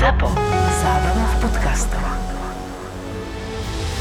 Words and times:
ZAPO. 0.00 0.32
Zábrná 0.80 1.24
v 1.28 1.36
podcastov. 1.44 2.00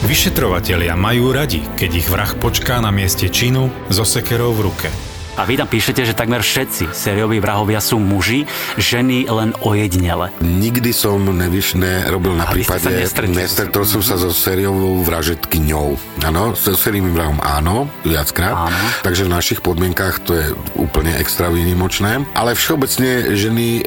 Vyšetrovatelia 0.08 0.96
majú 0.96 1.36
radi, 1.36 1.60
keď 1.75 1.92
ich 1.92 2.08
vrah 2.08 2.32
počká 2.40 2.79
na 2.79 2.88
mieste 2.88 3.28
činu 3.28 3.68
so 3.91 4.07
sekerou 4.07 4.55
v 4.55 4.71
ruke. 4.71 5.09
A 5.39 5.47
vy 5.47 5.55
tam 5.55 5.71
píšete, 5.71 6.04
že 6.04 6.12
takmer 6.12 6.44
všetci 6.44 6.91
sérioví 6.91 7.39
vrahovia 7.39 7.79
sú 7.79 7.96
muži, 7.96 8.43
ženy 8.75 9.23
len 9.31 9.55
ojedinele. 9.63 10.36
Nikdy 10.43 10.91
som 10.91 11.23
nevyš, 11.23 11.79
nerobil 11.79 12.36
na 12.36 12.43
A 12.43 12.52
vy 12.52 12.68
ste 12.68 12.75
prípade, 12.75 13.32
nestretol 13.32 13.88
som 13.88 14.04
sa 14.04 14.20
so 14.20 14.36
sériovou 14.36 15.00
vražetkyňou. 15.07 16.20
Áno, 16.28 16.60
so 16.60 16.75
sériovým 16.75 17.15
vrahom 17.15 17.39
áno, 17.39 17.88
viackrát. 18.04 18.68
Áno. 18.68 18.88
Takže 19.07 19.23
v 19.23 19.32
našich 19.32 19.64
podmienkách 19.64 20.28
to 20.28 20.36
je 20.36 20.52
úplne 20.75 21.15
extra 21.15 21.47
výnimočné. 21.47 22.28
Ale 22.36 22.51
všeobecne 22.51 23.32
ženy 23.32 23.79
e, 23.79 23.82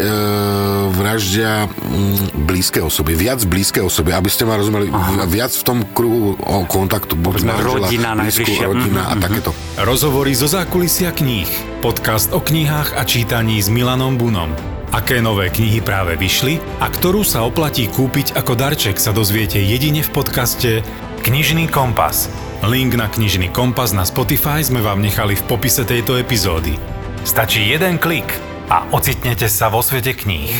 vraždia 0.88 1.68
mm, 1.68 2.48
blízke 2.48 2.80
osoby, 2.80 3.12
viac 3.12 3.44
blízke 3.44 3.84
osoby, 3.84 4.16
aby 4.16 4.32
ste 4.32 4.48
ma 4.48 4.56
rozumeli, 4.56 4.88
Aha. 4.88 5.28
viac 5.28 5.52
v 5.52 5.64
tom 5.68 5.84
kruhu 5.84 6.32
o 6.40 6.64
kontaktu. 6.64 7.12
buď 7.12 7.44
rodina 7.60 8.16
blízku, 8.16 8.56
rodina 8.56 9.02
Mhm, 9.02 9.10
a 9.10 9.14
mhm. 9.14 9.22
takéto. 9.22 9.50
Rozhovory 9.82 10.32
zo 10.32 10.48
zákulisia 10.48 11.10
kníh. 11.12 11.41
Podcast 11.80 12.30
o 12.34 12.40
knihách 12.42 12.98
a 12.98 13.02
čítaní 13.06 13.62
s 13.62 13.70
Milanom 13.70 14.18
Bunom. 14.18 14.52
Aké 14.92 15.24
nové 15.24 15.48
knihy 15.48 15.80
práve 15.80 16.20
vyšli 16.20 16.60
a 16.80 16.90
ktorú 16.90 17.24
sa 17.24 17.46
oplatí 17.48 17.88
kúpiť 17.88 18.36
ako 18.36 18.52
darček 18.58 19.00
sa 19.00 19.14
dozviete 19.14 19.56
jedine 19.56 20.04
v 20.04 20.10
podcaste 20.12 20.84
Knižný 21.22 21.70
kompas. 21.70 22.28
Link 22.66 22.98
na 22.98 23.06
Knižný 23.06 23.50
kompas 23.54 23.94
na 23.94 24.04
Spotify 24.04 24.60
sme 24.60 24.84
vám 24.84 25.00
nechali 25.00 25.38
v 25.38 25.46
popise 25.48 25.86
tejto 25.86 26.18
epizódy. 26.18 26.76
Stačí 27.22 27.70
jeden 27.70 27.96
klik 28.02 28.26
a 28.68 28.90
ocitnete 28.90 29.46
sa 29.46 29.70
vo 29.70 29.80
svete 29.80 30.16
kníh. 30.18 30.50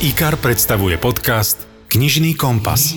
IKAR 0.00 0.36
predstavuje 0.40 1.00
podcast 1.00 1.64
Knižný 1.88 2.36
kompas. 2.36 2.94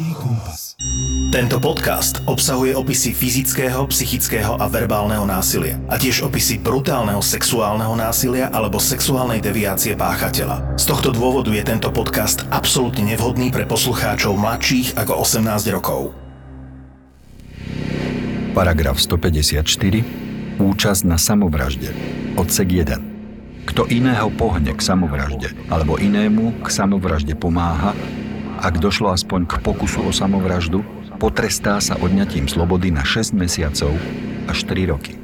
Tento 1.30 1.62
podcast 1.62 2.26
obsahuje 2.26 2.74
opisy 2.74 3.14
fyzického, 3.14 3.86
psychického 3.94 4.58
a 4.58 4.66
verbálneho 4.66 5.30
násilia 5.30 5.78
a 5.86 5.94
tiež 5.94 6.26
opisy 6.26 6.58
brutálneho 6.58 7.22
sexuálneho 7.22 7.94
násilia 7.94 8.50
alebo 8.50 8.82
sexuálnej 8.82 9.38
deviácie 9.38 9.94
páchateľa. 9.94 10.74
Z 10.82 10.90
tohto 10.90 11.14
dôvodu 11.14 11.54
je 11.54 11.62
tento 11.62 11.94
podcast 11.94 12.50
absolútne 12.50 13.14
nevhodný 13.14 13.54
pre 13.54 13.70
poslucháčov 13.70 14.42
mladších 14.42 14.98
ako 14.98 15.22
18 15.22 15.70
rokov. 15.70 16.18
Paragraf 18.58 18.98
154. 18.98 19.62
Účasť 20.58 21.02
na 21.06 21.22
samovražde. 21.22 21.94
Odsek 22.42 22.74
1. 22.74 23.70
Kto 23.70 23.86
iného 23.86 24.34
pohne 24.34 24.74
k 24.74 24.82
samovražde 24.82 25.54
alebo 25.70 26.02
inému 26.02 26.66
k 26.66 26.74
samovražde 26.74 27.38
pomáha, 27.38 27.94
ak 28.66 28.82
došlo 28.82 29.14
aspoň 29.14 29.46
k 29.46 29.62
pokusu 29.62 30.04
o 30.04 30.12
samovraždu, 30.12 30.82
potrestá 31.20 31.84
sa 31.84 32.00
odňatím 32.00 32.48
slobody 32.48 32.96
na 32.96 33.04
6 33.04 33.36
mesiacov 33.36 33.92
až 34.48 34.58
3 34.64 34.88
roky. 34.88 35.20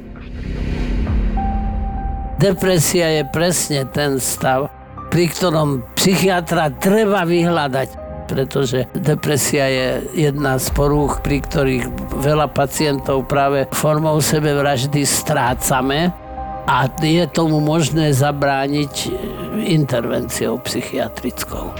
Depresia 2.36 3.16
je 3.16 3.24
presne 3.32 3.88
ten 3.88 4.20
stav, 4.20 4.68
pri 5.08 5.32
ktorom 5.32 5.88
psychiatra 5.96 6.68
treba 6.68 7.24
vyhľadať, 7.24 7.88
pretože 8.28 8.84
depresia 8.92 9.64
je 9.72 9.88
jedna 10.28 10.60
z 10.60 10.68
porúch, 10.76 11.24
pri 11.24 11.40
ktorých 11.40 11.88
veľa 12.20 12.52
pacientov 12.52 13.24
práve 13.24 13.64
formou 13.72 14.20
sebevraždy 14.20 15.08
strácame 15.08 16.12
a 16.68 16.90
je 17.00 17.24
tomu 17.30 17.62
možné 17.62 18.12
zabrániť 18.12 19.08
intervenciou 19.64 20.60
psychiatrickou. 20.60 21.72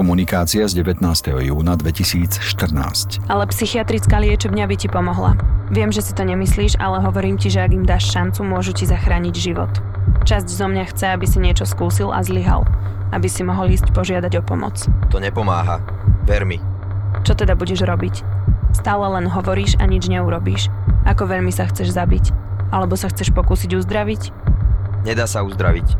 Komunikácia 0.00 0.64
z 0.64 0.80
19. 0.80 1.04
júna 1.44 1.76
2014. 1.76 3.20
Ale 3.28 3.44
psychiatrická 3.52 4.16
liečebňa 4.16 4.64
by 4.64 4.76
ti 4.80 4.88
pomohla. 4.88 5.36
Viem, 5.68 5.92
že 5.92 6.00
si 6.00 6.16
to 6.16 6.24
nemyslíš, 6.24 6.80
ale 6.80 7.04
hovorím 7.04 7.36
ti, 7.36 7.52
že 7.52 7.60
ak 7.60 7.76
im 7.76 7.84
dáš 7.84 8.08
šancu, 8.08 8.40
môžu 8.40 8.72
ti 8.72 8.88
zachrániť 8.88 9.34
život. 9.36 9.68
Časť 10.24 10.48
zo 10.48 10.72
mňa 10.72 10.88
chce, 10.88 11.04
aby 11.04 11.28
si 11.28 11.36
niečo 11.36 11.68
skúsil 11.68 12.16
a 12.16 12.24
zlyhal. 12.24 12.64
Aby 13.12 13.28
si 13.28 13.44
mohol 13.44 13.76
ísť 13.76 13.92
požiadať 13.92 14.40
o 14.40 14.42
pomoc. 14.42 14.80
To 15.12 15.20
nepomáha. 15.20 15.84
Ver 16.24 16.48
mi. 16.48 16.56
Čo 17.20 17.36
teda 17.36 17.52
budeš 17.52 17.84
robiť? 17.84 18.24
Stále 18.72 19.04
len 19.04 19.28
hovoríš 19.28 19.76
a 19.76 19.84
nič 19.84 20.08
neurobíš. 20.08 20.72
Ako 21.04 21.28
veľmi 21.28 21.52
sa 21.52 21.68
chceš 21.68 21.92
zabiť? 21.92 22.32
Alebo 22.72 22.96
sa 22.96 23.12
chceš 23.12 23.36
pokúsiť 23.36 23.76
uzdraviť? 23.76 24.32
Nedá 25.04 25.28
sa 25.28 25.44
uzdraviť. 25.44 25.92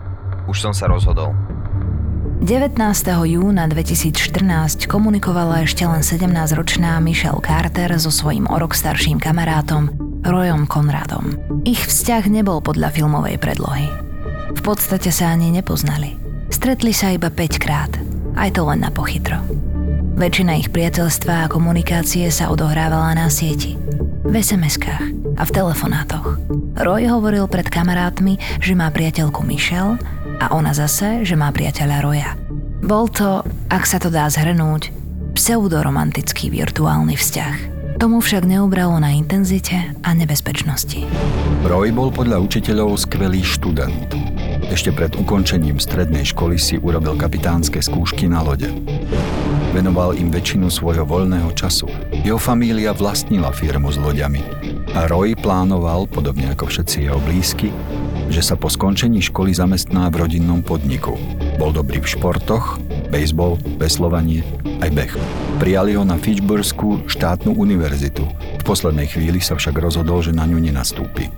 Už 0.49 0.56
som 0.56 0.72
sa 0.72 0.89
rozhodol. 0.89 1.37
19. 2.41 2.81
júna 3.28 3.69
2014 3.69 4.89
komunikovala 4.89 5.61
ešte 5.69 5.84
len 5.84 6.01
17-ročná 6.01 6.97
Michelle 7.05 7.45
Carter 7.45 7.93
so 8.01 8.09
svojím 8.09 8.49
o 8.49 8.56
rok 8.56 8.73
starším 8.73 9.21
kamarátom 9.21 9.93
Royom 10.25 10.65
Conradom. 10.65 11.37
Ich 11.69 11.84
vzťah 11.84 12.33
nebol 12.33 12.65
podľa 12.65 12.97
filmovej 12.97 13.37
predlohy. 13.45 13.93
V 14.56 14.61
podstate 14.65 15.12
sa 15.12 15.37
ani 15.37 15.53
nepoznali. 15.53 16.17
Stretli 16.49 16.97
sa 16.97 17.12
iba 17.12 17.28
5 17.28 17.61
krát, 17.61 17.93
aj 18.41 18.57
to 18.57 18.65
len 18.65 18.81
na 18.81 18.89
pochytro. 18.89 19.37
Väčšina 20.17 20.57
ich 20.65 20.72
priateľstva 20.72 21.45
a 21.45 21.51
komunikácie 21.53 22.25
sa 22.33 22.49
odohrávala 22.49 23.21
na 23.21 23.28
sieti, 23.28 23.77
v 24.25 24.33
SMS-kách 24.33 25.37
a 25.37 25.43
v 25.45 25.51
telefonátoch. 25.53 26.41
Roy 26.81 27.05
hovoril 27.05 27.45
pred 27.53 27.69
kamarátmi, 27.69 28.41
že 28.65 28.72
má 28.72 28.89
priateľku 28.89 29.45
Michelle 29.45 30.01
a 30.41 30.56
ona 30.56 30.73
zase, 30.73 31.23
že 31.28 31.37
má 31.37 31.53
priateľa 31.53 31.97
Roya. 32.01 32.33
Bol 32.81 33.12
to, 33.12 33.45
ak 33.69 33.84
sa 33.84 34.01
to 34.01 34.09
dá 34.09 34.25
zhrnúť, 34.33 34.89
pseudoromantický 35.37 36.49
virtuálny 36.49 37.15
vzťah. 37.15 37.56
Tomu 38.01 38.25
však 38.25 38.49
neubralo 38.49 38.97
na 38.97 39.12
intenzite 39.12 39.77
a 40.01 40.11
nebezpečnosti. 40.17 41.05
Roy 41.69 41.93
bol 41.93 42.09
podľa 42.09 42.41
učiteľov 42.41 42.97
skvelý 42.97 43.45
študent. 43.45 44.17
Ešte 44.73 44.89
pred 44.89 45.12
ukončením 45.12 45.77
strednej 45.77 46.25
školy 46.25 46.57
si 46.57 46.81
urobil 46.81 47.21
kapitánske 47.21 47.84
skúšky 47.84 48.25
na 48.25 48.41
lode. 48.41 48.72
Venoval 49.77 50.17
im 50.17 50.33
väčšinu 50.33 50.72
svojho 50.72 51.05
voľného 51.05 51.53
času. 51.53 51.93
Jeho 52.25 52.41
família 52.41 52.97
vlastnila 52.97 53.53
firmu 53.53 53.93
s 53.93 54.01
loďami 54.01 54.41
a 54.97 55.05
Roy 55.07 55.37
plánoval, 55.37 56.09
podobne 56.09 56.51
ako 56.57 56.72
všetci 56.72 57.07
jeho 57.07 57.21
blízky, 57.22 57.69
že 58.30 58.46
sa 58.46 58.54
po 58.54 58.70
skončení 58.70 59.18
školy 59.18 59.50
zamestná 59.50 60.06
v 60.08 60.24
rodinnom 60.24 60.62
podniku. 60.62 61.18
Bol 61.58 61.74
dobrý 61.74 61.98
v 61.98 62.08
športoch, 62.14 62.78
bejsbol, 63.10 63.58
veslovanie, 63.76 64.46
aj 64.80 64.91
beh. 64.94 65.12
Prijali 65.58 65.98
ho 65.98 66.06
na 66.06 66.16
Fitchburgskú 66.16 67.04
štátnu 67.10 67.52
univerzitu. 67.52 68.24
V 68.56 68.62
poslednej 68.64 69.10
chvíli 69.10 69.42
sa 69.42 69.58
však 69.58 69.76
rozhodol, 69.76 70.22
že 70.22 70.32
na 70.32 70.46
ňu 70.46 70.62
nenastúpi. 70.62 71.28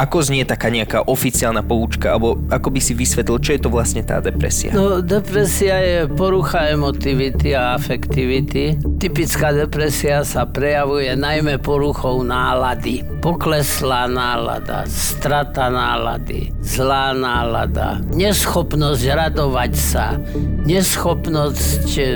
Ako 0.00 0.24
znie 0.24 0.48
taká 0.48 0.72
nejaká 0.72 1.04
oficiálna 1.04 1.60
poučka, 1.60 2.16
alebo 2.16 2.40
ako 2.48 2.68
by 2.72 2.80
si 2.80 2.92
vysvetlil, 2.96 3.38
čo 3.42 3.52
je 3.56 3.60
to 3.60 3.68
vlastne 3.68 4.00
tá 4.00 4.18
depresia? 4.24 4.72
No, 4.72 5.04
depresia 5.04 5.76
je 5.82 5.98
porucha 6.08 6.72
emotivity 6.72 7.52
a 7.52 7.76
afektivity. 7.76 8.80
Typická 8.96 9.52
depresia 9.52 10.24
sa 10.24 10.48
prejavuje 10.48 11.12
najmä 11.12 11.60
poruchou 11.60 12.24
nálady. 12.24 13.04
Pokleslá 13.22 14.10
nálada, 14.10 14.82
strata 14.90 15.70
nálady, 15.70 16.50
zlá 16.58 17.14
nálada, 17.14 18.02
neschopnosť 18.10 19.02
radovať 19.14 19.72
sa, 19.78 20.18
neschopnosť 20.66 21.88
e, 21.98 22.06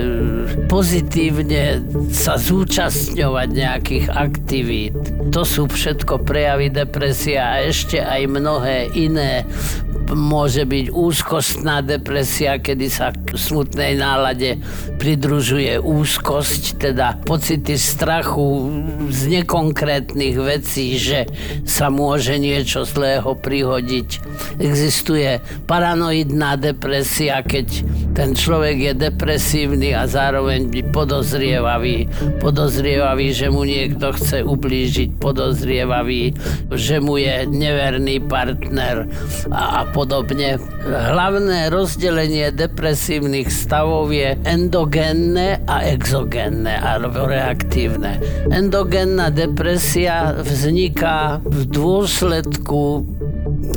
pozitívne 0.67 1.79
sa 2.11 2.35
zúčastňovať 2.35 3.47
nejakých 3.55 4.07
aktivít. 4.11 4.95
To 5.31 5.47
sú 5.47 5.71
všetko 5.71 6.27
prejavy 6.27 6.67
depresia 6.71 7.55
a 7.55 7.66
ešte 7.67 7.99
aj 7.99 8.21
mnohé 8.31 8.87
iné 8.95 9.43
môže 10.13 10.63
byť 10.63 10.85
úzkostná 10.93 11.83
depresia, 11.83 12.59
kedy 12.61 12.87
sa 12.87 13.11
k 13.11 13.35
smutnej 13.35 13.99
nálade 13.99 14.61
pridružuje 14.95 15.79
úzkosť, 15.81 16.79
teda 16.79 17.19
pocity 17.23 17.75
strachu 17.75 18.71
z 19.11 19.19
nekonkrétnych 19.39 20.35
vecí, 20.39 20.95
že 20.95 21.27
sa 21.67 21.91
môže 21.91 22.39
niečo 22.39 22.87
zlého 22.87 23.35
prihodiť. 23.35 24.09
Existuje 24.61 25.43
paranoidná 25.67 26.55
depresia, 26.55 27.43
keď 27.43 27.67
ten 28.15 28.33
človek 28.33 28.77
je 28.91 28.93
depresívny 28.97 29.93
a 29.93 30.07
zároveň 30.09 30.69
podozrievavý. 30.89 32.09
Podozrievavý, 32.41 33.27
že 33.35 33.47
mu 33.51 33.67
niekto 33.67 34.15
chce 34.15 34.41
ublížiť, 34.41 35.19
podozrievavý, 35.21 36.33
že 36.73 36.97
mu 36.97 37.19
je 37.21 37.45
neverný 37.45 38.23
partner 38.25 39.05
a, 39.53 39.85
a 39.85 39.96
podobne. 39.97 40.61
Hlavné 40.85 41.73
rozdelenie 41.73 42.53
depresívnych 42.53 43.49
stavov 43.49 44.13
je 44.13 44.37
endogénne 44.45 45.65
a 45.65 45.75
exogénne 45.89 46.77
alebo 46.77 47.25
reaktívne. 47.25 48.21
Endogénna 48.53 49.33
depresia 49.33 50.37
vzniká 50.37 51.41
v 51.41 51.65
dôsledku 51.65 53.09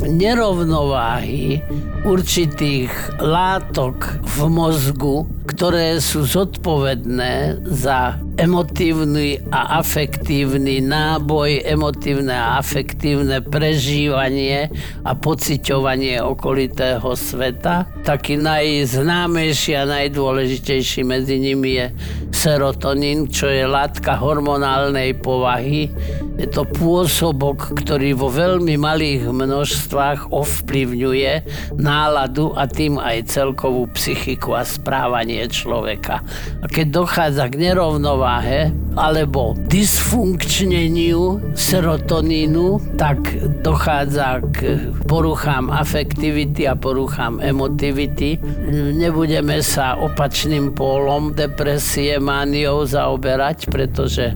nerovnováhy 0.07 1.61
určitých 2.01 2.89
látok 3.21 4.21
v 4.25 4.37
mozgu, 4.49 5.29
ktoré 5.45 6.01
sú 6.01 6.25
zodpovedné 6.25 7.61
za 7.69 8.17
emotívny 8.41 9.37
a 9.53 9.77
afektívny 9.77 10.81
náboj, 10.81 11.61
emotívne 11.61 12.33
a 12.33 12.57
afektívne 12.57 13.45
prežívanie 13.45 14.73
a 15.05 15.11
pociťovanie 15.13 16.17
okolitého 16.25 17.13
sveta. 17.13 17.85
Taký 18.01 18.41
najznámejší 18.41 19.77
a 19.77 19.85
najdôležitejší 19.85 21.05
medzi 21.05 21.37
nimi 21.37 21.77
je 21.77 21.85
serotonín, 22.33 23.29
čo 23.29 23.45
je 23.45 23.69
látka 23.69 24.17
hormonálnej 24.17 25.13
povahy. 25.21 25.93
Je 26.39 26.47
to 26.47 26.63
pôsobok, 26.63 27.75
ktorý 27.75 28.15
vo 28.15 28.31
veľmi 28.31 28.79
malých 28.79 29.27
množstvách 29.27 30.31
ovplyvňuje 30.31 31.31
náladu 31.75 32.55
a 32.55 32.65
tým 32.71 32.95
aj 32.95 33.27
celkovú 33.27 33.91
psychiku 33.91 34.55
a 34.55 34.63
správanie 34.63 35.43
človeka. 35.51 36.23
A 36.63 36.65
keď 36.71 37.03
dochádza 37.03 37.51
k 37.51 37.59
nerovnováhe 37.71 38.71
alebo 38.95 39.55
dysfunkčneniu 39.69 41.53
serotonínu, 41.55 42.97
tak 42.97 43.19
dochádza 43.63 44.43
k 44.51 44.91
poruchám 45.07 45.71
afektivity 45.71 46.67
a 46.67 46.75
poruchám 46.75 47.39
emotivity. 47.39 48.35
Nebudeme 48.71 49.63
sa 49.63 49.95
opačným 49.95 50.75
pólom 50.75 51.31
depresie, 51.35 52.19
mániou 52.19 52.83
zaoberať, 52.83 53.71
pretože 53.71 54.35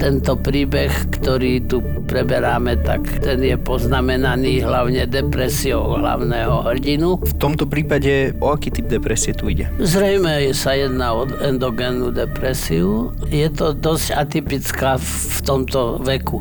tento 0.00 0.34
príbeh, 0.34 0.90
ktorý 1.20 1.62
tu 1.66 1.78
preberáme, 2.08 2.80
tak 2.82 3.06
ten 3.22 3.38
je 3.38 3.54
poznamenaný 3.54 4.66
hlavne 4.66 5.06
depresiou 5.06 5.94
hlavného 6.00 6.66
hrdinu. 6.66 7.22
V 7.22 7.34
tomto 7.38 7.70
prípade 7.70 8.34
o 8.42 8.50
aký 8.50 8.74
typ 8.74 8.90
depresie 8.90 9.30
tu 9.30 9.46
ide? 9.46 9.70
Zrejme 9.78 10.50
sa 10.50 10.74
jedná 10.74 11.14
o 11.14 11.22
endogénnu 11.26 12.10
depresiu. 12.10 13.14
Je 13.30 13.46
to 13.52 13.59
dosť 13.76 14.16
atypická 14.16 14.96
v 14.96 15.38
tomto 15.44 16.00
veku 16.00 16.40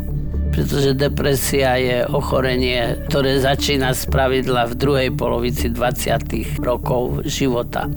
pretože 0.49 0.97
depresia 0.97 1.77
je 1.77 1.97
ochorenie, 2.09 2.97
ktoré 3.07 3.37
začína 3.37 3.93
z 3.93 4.09
pravidla 4.09 4.67
v 4.67 4.73
druhej 4.75 5.09
polovici 5.13 5.71
20. 5.71 6.59
rokov 6.59 7.23
života 7.23 7.87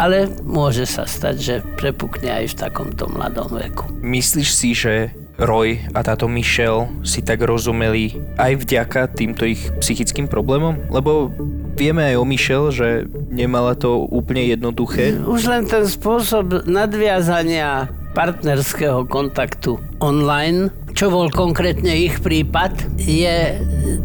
ale 0.00 0.32
môže 0.40 0.88
sa 0.88 1.04
stať, 1.04 1.36
že 1.36 1.54
prepukne 1.76 2.32
aj 2.32 2.56
v 2.56 2.58
takomto 2.68 3.04
mladom 3.12 3.52
veku. 3.52 3.84
Myslíš 4.00 4.48
si, 4.48 4.72
že 4.72 5.12
Roy 5.36 5.84
a 5.92 6.00
táto 6.00 6.24
Michelle 6.24 6.88
si 7.04 7.20
tak 7.20 7.44
rozumeli 7.44 8.16
aj 8.40 8.64
vďaka 8.64 9.12
týmto 9.12 9.44
ich 9.44 9.60
psychickým 9.80 10.24
problémom? 10.24 10.88
Lebo 10.88 11.28
vieme 11.76 12.12
aj 12.12 12.16
o 12.16 12.24
Michelle, 12.24 12.72
že 12.72 12.88
nemala 13.28 13.76
to 13.76 14.08
úplne 14.08 14.48
jednoduché. 14.48 15.20
Už 15.20 15.52
len 15.52 15.68
ten 15.68 15.84
spôsob 15.84 16.64
nadviazania 16.64 17.88
partnerského 18.12 19.06
kontaktu 19.06 19.78
online 20.02 20.70
čo 20.94 21.08
bol 21.08 21.30
konkrétne 21.30 21.94
ich 21.94 22.18
prípad, 22.18 22.98
je 22.98 23.56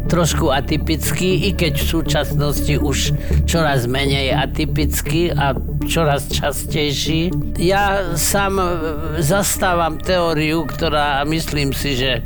trošku 0.06 0.54
atypický, 0.54 1.50
i 1.50 1.52
keď 1.52 1.82
v 1.82 1.88
súčasnosti 1.92 2.74
už 2.78 2.98
čoraz 3.44 3.90
menej 3.90 4.30
atypický 4.32 5.34
a 5.34 5.52
čoraz 5.86 6.30
častejší. 6.30 7.34
Ja 7.58 8.14
sám 8.14 8.58
zastávam 9.18 9.98
teóriu, 9.98 10.64
ktorá 10.66 11.26
myslím 11.26 11.74
si, 11.74 11.98
že 11.98 12.22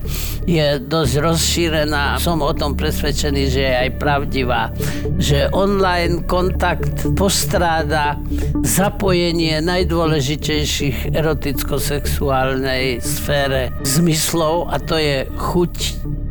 je 0.50 0.82
dosť 0.82 1.14
rozšírená. 1.22 2.18
Som 2.18 2.42
o 2.42 2.50
tom 2.50 2.74
presvedčený, 2.74 3.42
že 3.46 3.62
je 3.62 3.74
aj 3.86 3.90
pravdivá. 4.02 4.74
Že 5.22 5.54
online 5.54 6.26
kontakt 6.26 7.06
postráda 7.14 8.18
zapojenie 8.66 9.62
najdôležitejších 9.62 11.14
eroticko-sexuálnej 11.14 12.98
sfére 12.98 13.70
zmyslov 13.86 14.74
a 14.74 14.82
to 14.82 14.98
je 14.98 15.30
chuť 15.38 15.74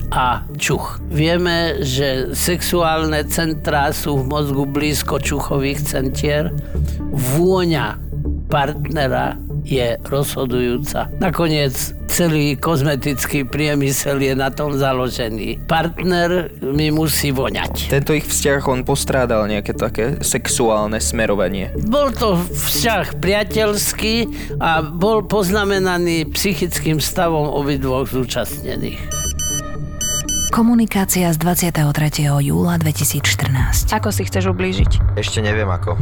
a 0.10 0.42
čuch. 0.57 0.98
Vieme, 1.07 1.86
že 1.86 2.33
sexuálne 2.33 3.24
centrá 3.30 3.94
sú 3.94 4.25
v 4.25 4.27
mozgu 4.27 4.65
blízko 4.65 5.22
čuchových 5.22 5.86
centier. 5.86 6.50
Vôňa 7.13 8.01
partnera 8.50 9.38
je 9.64 9.98
rozhodujúca. 10.08 11.12
Nakoniec 11.20 11.74
celý 12.10 12.58
kozmetický 12.58 13.46
priemysel 13.46 14.20
je 14.20 14.34
na 14.34 14.50
tom 14.50 14.74
založený. 14.74 15.64
Partner 15.70 16.50
mi 16.60 16.90
musí 16.90 17.30
voňať. 17.30 17.94
Tento 17.94 18.18
ich 18.18 18.26
vzťah, 18.26 18.62
on 18.66 18.82
postrádal 18.84 19.46
nejaké 19.46 19.78
také 19.78 20.20
sexuálne 20.26 20.98
smerovanie. 20.98 21.72
Bol 21.86 22.12
to 22.12 22.36
vzťah 22.40 23.22
priateľský 23.22 24.16
a 24.58 24.82
bol 24.82 25.24
poznamenaný 25.24 26.28
psychickým 26.34 26.98
stavom 26.98 27.48
obidvoch 27.48 28.10
zúčastnených. 28.10 29.00
Komunikácia 30.50 31.30
z 31.30 31.38
23. 31.38 32.26
júla 32.42 32.82
2014. 32.82 33.94
Ako 33.94 34.10
si 34.10 34.26
chceš 34.26 34.50
ublížiť? 34.50 35.14
Ešte 35.14 35.46
neviem 35.46 35.70
ako. 35.70 35.94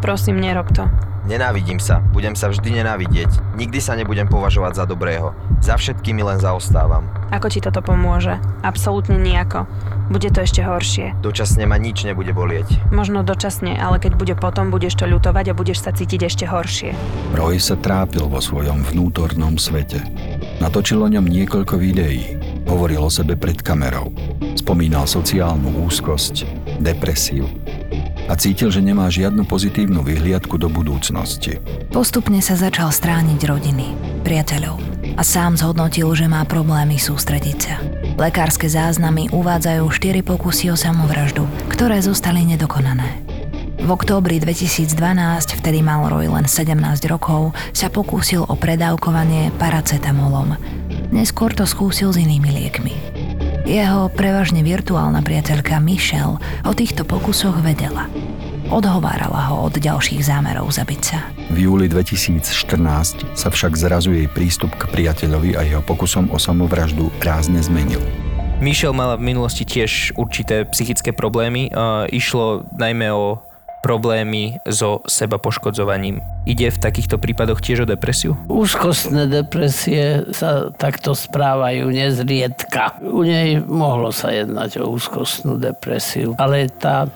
Prosím, 0.00 0.40
nerob 0.40 0.72
to. 0.72 0.88
Nenávidím 1.30 1.78
sa, 1.78 2.02
budem 2.10 2.34
sa 2.34 2.50
vždy 2.50 2.82
nenávidieť. 2.82 3.54
Nikdy 3.54 3.78
sa 3.78 3.94
nebudem 3.94 4.26
považovať 4.26 4.82
za 4.82 4.84
dobrého. 4.84 5.30
Za 5.62 5.78
všetkými 5.78 6.26
len 6.26 6.42
zaostávam. 6.42 7.06
Ako 7.30 7.46
ti 7.46 7.62
toto 7.62 7.78
pomôže? 7.86 8.34
Absolútne 8.66 9.14
nejako. 9.14 9.62
Bude 10.10 10.26
to 10.34 10.42
ešte 10.42 10.66
horšie. 10.66 11.14
Dočasne 11.22 11.70
ma 11.70 11.78
nič 11.78 12.02
nebude 12.02 12.34
bolieť. 12.34 12.82
Možno 12.90 13.22
dočasne, 13.22 13.78
ale 13.78 14.02
keď 14.02 14.18
bude 14.18 14.34
potom, 14.34 14.74
budeš 14.74 14.98
to 14.98 15.06
ľutovať 15.06 15.54
a 15.54 15.56
budeš 15.56 15.86
sa 15.86 15.94
cítiť 15.94 16.26
ešte 16.26 16.44
horšie. 16.50 16.98
Roy 17.38 17.62
sa 17.62 17.78
trápil 17.78 18.26
vo 18.26 18.42
svojom 18.42 18.82
vnútornom 18.90 19.54
svete. 19.54 20.02
Natočil 20.58 20.98
o 20.98 21.06
ňom 21.06 21.30
niekoľko 21.30 21.78
videí. 21.78 22.42
Hovoril 22.66 23.06
o 23.06 23.10
sebe 23.10 23.38
pred 23.38 23.62
kamerou. 23.62 24.10
Spomínal 24.58 25.06
sociálnu 25.06 25.86
úzkosť, 25.86 26.42
depresiu, 26.82 27.46
a 28.30 28.38
cítil, 28.38 28.70
že 28.70 28.78
nemá 28.78 29.10
žiadnu 29.10 29.42
pozitívnu 29.42 30.06
vyhliadku 30.06 30.54
do 30.54 30.70
budúcnosti. 30.70 31.58
Postupne 31.90 32.38
sa 32.38 32.54
začal 32.54 32.94
strániť 32.94 33.40
rodiny, 33.42 33.86
priateľov 34.22 34.78
a 35.18 35.22
sám 35.26 35.58
zhodnotil, 35.58 36.06
že 36.14 36.30
má 36.30 36.46
problémy 36.46 36.94
sústrediť 36.94 37.58
sa. 37.58 37.82
Lekárske 38.14 38.70
záznamy 38.70 39.34
uvádzajú 39.34 39.82
4 39.82 40.22
pokusy 40.22 40.70
o 40.70 40.76
samovraždu, 40.78 41.42
ktoré 41.74 41.98
zostali 41.98 42.46
nedokonané. 42.46 43.26
V 43.80 43.88
októbri 43.88 44.36
2012, 44.38 44.92
vtedy 45.56 45.80
mal 45.80 46.04
Roy 46.06 46.28
len 46.28 46.44
17 46.44 46.76
rokov, 47.08 47.56
sa 47.72 47.88
pokúsil 47.88 48.44
o 48.44 48.54
predávkovanie 48.54 49.50
paracetamolom. 49.56 50.54
Neskôr 51.10 51.50
to 51.56 51.64
skúsil 51.64 52.12
s 52.12 52.20
inými 52.20 52.54
liekmi. 52.54 52.94
Jeho 53.70 54.10
prevažne 54.10 54.66
virtuálna 54.66 55.22
priateľka 55.22 55.78
Michelle 55.78 56.42
o 56.66 56.74
týchto 56.74 57.06
pokusoch 57.06 57.62
vedela. 57.62 58.10
Odhovárala 58.66 59.46
ho 59.46 59.70
od 59.70 59.78
ďalších 59.78 60.26
zámerov 60.26 60.74
zabiť 60.74 60.98
sa. 61.06 61.22
V 61.54 61.70
júli 61.70 61.86
2014 61.86 63.30
sa 63.38 63.46
však 63.46 63.78
zrazu 63.78 64.10
jej 64.10 64.26
prístup 64.26 64.74
k 64.74 64.90
priateľovi 64.90 65.54
a 65.54 65.62
jeho 65.62 65.86
pokusom 65.86 66.34
o 66.34 66.38
samovraždu 66.42 67.14
rázne 67.22 67.62
zmenil. 67.62 68.02
Michelle 68.58 68.90
mala 68.90 69.14
v 69.14 69.30
minulosti 69.30 69.62
tiež 69.62 70.18
určité 70.18 70.66
psychické 70.74 71.14
problémy. 71.14 71.70
Išlo 72.10 72.66
najmä 72.74 73.14
o 73.14 73.38
problémy 73.80 74.60
so 74.68 75.00
seba 75.08 75.40
poškodzovaním. 75.40 76.20
Ide 76.44 76.72
v 76.72 76.78
takýchto 76.78 77.16
prípadoch 77.20 77.60
tiež 77.60 77.84
o 77.84 77.86
depresiu? 77.88 78.36
Úzkostné 78.48 79.28
depresie 79.28 80.28
sa 80.32 80.72
takto 80.72 81.16
správajú 81.16 81.88
nezriedka. 81.92 83.00
U 83.00 83.24
nej 83.24 83.60
mohlo 83.60 84.12
sa 84.12 84.32
jednať 84.32 84.80
o 84.80 84.92
úzkostnú 84.92 85.56
depresiu, 85.60 86.36
ale 86.36 86.68
tá 86.68 87.08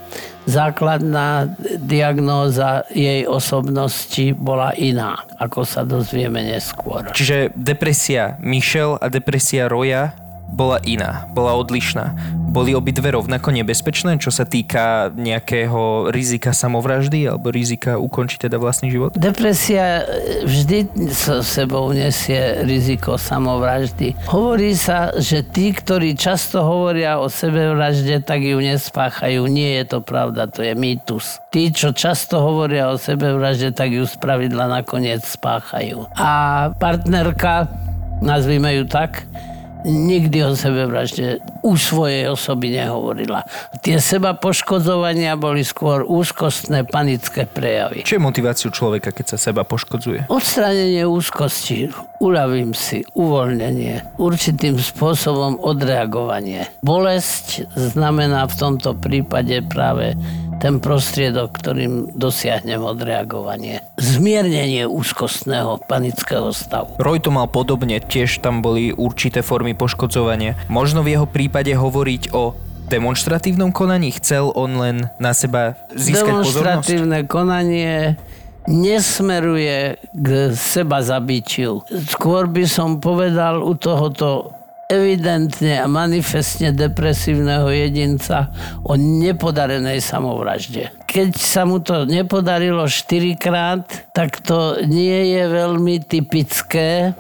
základná 0.44 1.48
diagnóza 1.80 2.84
jej 2.92 3.24
osobnosti 3.24 4.36
bola 4.36 4.76
iná, 4.76 5.24
ako 5.40 5.64
sa 5.64 5.84
dozvieme 5.88 6.44
neskôr. 6.44 7.08
Čiže 7.16 7.56
depresia 7.56 8.36
Michelle 8.44 9.00
a 9.00 9.08
depresia 9.08 9.68
Roya 9.68 10.12
bola 10.48 10.78
iná, 10.86 11.26
bola 11.34 11.56
odlišná. 11.58 12.14
Boli 12.54 12.70
obidve 12.70 13.10
rovnako 13.10 13.50
nebezpečné, 13.50 14.22
čo 14.22 14.30
sa 14.30 14.46
týka 14.46 15.10
nejakého 15.10 16.14
rizika 16.14 16.54
samovraždy 16.54 17.26
alebo 17.26 17.50
rizika 17.50 17.98
ukončiť 17.98 18.46
teda 18.46 18.62
vlastný 18.62 18.94
život? 18.94 19.10
Depresia 19.18 20.06
e, 20.06 20.46
vždy 20.46 21.10
so 21.10 21.42
sebou 21.42 21.90
nesie 21.90 22.62
riziko 22.62 23.18
samovraždy. 23.18 24.14
Hovorí 24.30 24.78
sa, 24.78 25.10
že 25.18 25.42
tí, 25.42 25.74
ktorí 25.74 26.14
často 26.14 26.62
hovoria 26.62 27.18
o 27.18 27.26
sebevražde, 27.26 28.22
tak 28.22 28.46
ju 28.46 28.62
nespáchajú. 28.62 29.50
Nie 29.50 29.82
je 29.82 29.84
to 29.90 29.98
pravda, 29.98 30.46
to 30.46 30.62
je 30.62 30.78
mýtus. 30.78 31.42
Tí, 31.50 31.74
čo 31.74 31.90
často 31.90 32.38
hovoria 32.38 32.94
o 32.94 32.94
sebevražde, 32.94 33.74
tak 33.74 33.90
ju 33.90 34.06
spravidla 34.06 34.70
nakoniec 34.70 35.26
spáchajú. 35.26 36.06
A 36.14 36.70
partnerka, 36.78 37.66
nazvime 38.22 38.78
ju 38.78 38.86
tak, 38.86 39.26
nikdy 39.84 40.44
o 40.44 40.56
sebevražde 40.56 41.44
u 41.60 41.76
svojej 41.76 42.32
osoby 42.32 42.72
nehovorila. 42.72 43.44
Tie 43.84 44.00
seba 44.00 44.32
poškodzovania 44.32 45.36
boli 45.36 45.60
skôr 45.60 46.02
úzkostné, 46.08 46.88
panické 46.88 47.44
prejavy. 47.44 48.02
Čo 48.02 48.16
je 48.16 48.26
motiváciu 48.26 48.68
človeka, 48.72 49.12
keď 49.12 49.36
sa 49.36 49.38
seba 49.38 49.62
poškodzuje? 49.62 50.32
Odstránenie 50.32 51.04
úzkosti, 51.04 51.92
uľavím 52.22 52.72
si, 52.76 53.02
uvoľnenie, 53.14 54.18
určitým 54.18 54.78
spôsobom 54.78 55.58
odreagovanie. 55.58 56.70
Bolesť 56.84 57.66
znamená 57.74 58.46
v 58.46 58.54
tomto 58.58 58.94
prípade 58.94 59.62
práve 59.66 60.14
ten 60.62 60.78
prostriedok, 60.78 61.52
ktorým 61.52 62.14
dosiahnem 62.14 62.80
odreagovanie. 62.80 63.82
Zmiernenie 64.00 64.86
úzkostného 64.88 65.82
panického 65.84 66.54
stavu. 66.54 66.96
Roy 67.02 67.20
to 67.20 67.34
mal 67.34 67.50
podobne, 67.50 68.00
tiež 68.00 68.40
tam 68.40 68.62
boli 68.62 68.94
určité 68.94 69.42
formy 69.44 69.74
poškodzovania. 69.76 70.56
Možno 70.72 71.04
v 71.04 71.18
jeho 71.18 71.26
prípade 71.28 71.74
hovoriť 71.74 72.32
o 72.32 72.56
demonstratívnom 72.88 73.72
konaní? 73.72 74.12
Chcel 74.16 74.52
on 74.54 74.78
len 74.78 74.96
na 75.20 75.32
seba 75.32 75.76
získať 75.92 76.44
Demonstratívne 76.44 77.24
pozornosť? 77.24 77.32
konanie 77.32 77.92
nesmeruje 78.68 80.00
k 80.12 80.28
seba 80.56 81.04
zabičiu. 81.04 81.84
Skôr 82.08 82.48
by 82.48 82.64
som 82.64 83.00
povedal 83.02 83.60
u 83.60 83.76
tohoto 83.76 84.54
evidentne 84.88 85.80
a 85.80 85.86
manifestne 85.88 86.70
depresívneho 86.72 87.68
jedinca 87.72 88.52
o 88.84 88.94
nepodarenej 88.96 90.04
samovražde. 90.04 90.92
Keď 91.08 91.30
sa 91.40 91.64
mu 91.64 91.80
to 91.80 92.04
nepodarilo 92.04 92.84
štyrikrát, 92.84 94.12
tak 94.12 94.44
to 94.44 94.84
nie 94.84 95.34
je 95.34 95.42
veľmi 95.48 96.04
typické 96.04 97.16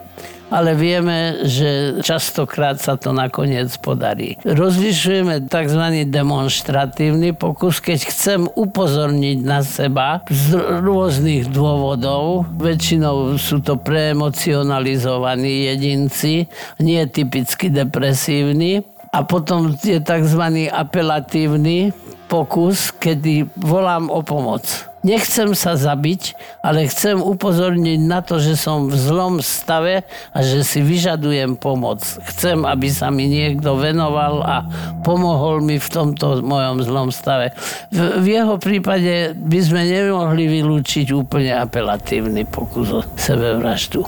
ale 0.54 0.78
vieme, 0.78 1.42
že 1.42 1.98
častokrát 1.98 2.78
sa 2.78 2.94
to 2.94 3.10
nakoniec 3.10 3.74
podarí. 3.82 4.38
Rozlišujeme 4.46 5.50
tzv. 5.50 6.06
demonstratívny 6.06 7.34
pokus, 7.34 7.82
keď 7.82 7.98
chcem 8.06 8.40
upozorniť 8.46 9.38
na 9.42 9.66
seba 9.66 10.22
z 10.30 10.54
rôznych 10.78 11.50
dôvodov. 11.50 12.46
Väčšinou 12.54 13.34
sú 13.34 13.58
to 13.58 13.74
preemocionalizovaní 13.74 15.74
jedinci, 15.74 16.46
nie 16.78 17.02
typicky 17.10 17.66
depresívni. 17.66 18.86
A 19.10 19.26
potom 19.26 19.74
je 19.78 19.98
tzv. 19.98 20.42
apelatívny 20.70 21.90
pokus, 22.30 22.94
kedy 22.94 23.50
volám 23.58 24.10
o 24.10 24.22
pomoc 24.22 24.93
nechcem 25.04 25.52
sa 25.52 25.76
zabiť, 25.76 26.34
ale 26.64 26.88
chcem 26.88 27.20
upozorniť 27.20 28.00
na 28.02 28.24
to, 28.24 28.40
že 28.40 28.56
som 28.56 28.88
v 28.88 28.96
zlom 28.96 29.44
stave 29.44 30.02
a 30.32 30.38
že 30.40 30.64
si 30.64 30.80
vyžadujem 30.80 31.60
pomoc. 31.60 32.00
Chcem, 32.32 32.64
aby 32.64 32.88
sa 32.88 33.12
mi 33.12 33.28
niekto 33.28 33.76
venoval 33.76 34.40
a 34.42 34.56
pomohol 35.04 35.60
mi 35.60 35.76
v 35.76 35.88
tomto 35.92 36.40
mojom 36.40 36.82
zlom 36.82 37.08
stave. 37.12 37.52
V, 37.92 38.24
v 38.24 38.26
jeho 38.40 38.56
prípade 38.56 39.36
by 39.36 39.60
sme 39.60 39.84
nemohli 39.84 40.48
vylúčiť 40.48 41.12
úplne 41.12 41.52
apelatívny 41.52 42.48
pokus 42.48 42.88
o 42.90 43.00
sebevraždu. 43.14 44.02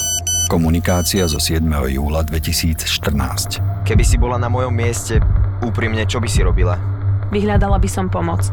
Komunikácia 0.46 1.26
zo 1.26 1.42
7. 1.42 1.60
júla 1.90 2.22
2014. 2.22 3.58
Keby 3.82 4.04
si 4.06 4.14
bola 4.14 4.38
na 4.38 4.46
mojom 4.46 4.70
mieste, 4.70 5.18
úprimne, 5.58 6.06
čo 6.06 6.22
by 6.22 6.28
si 6.30 6.40
robila? 6.46 6.78
Vyhľadala 7.34 7.82
by 7.82 7.88
som 7.90 8.06
pomoc. 8.06 8.46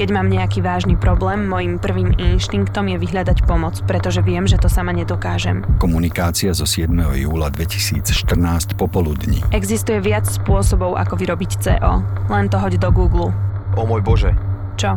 Keď 0.00 0.16
mám 0.16 0.32
nejaký 0.32 0.64
vážny 0.64 0.96
problém, 0.96 1.44
môjim 1.44 1.76
prvým 1.76 2.16
inštinktom 2.16 2.88
je 2.88 2.96
vyhľadať 3.04 3.44
pomoc, 3.44 3.84
pretože 3.84 4.24
viem, 4.24 4.48
že 4.48 4.56
to 4.56 4.64
sama 4.72 4.96
nedokážem. 4.96 5.60
Komunikácia 5.76 6.56
zo 6.56 6.64
7. 6.64 6.88
júla 7.20 7.52
2014 7.52 8.80
popoludní. 8.80 9.44
Existuje 9.52 10.00
viac 10.00 10.24
spôsobov, 10.24 10.96
ako 10.96 11.20
vyrobiť 11.20 11.50
CO. 11.60 12.00
Len 12.32 12.48
to 12.48 12.56
hoď 12.56 12.80
do 12.80 12.88
Google. 12.88 13.28
O 13.76 13.84
môj 13.84 14.00
bože. 14.00 14.32
Čo? 14.80 14.96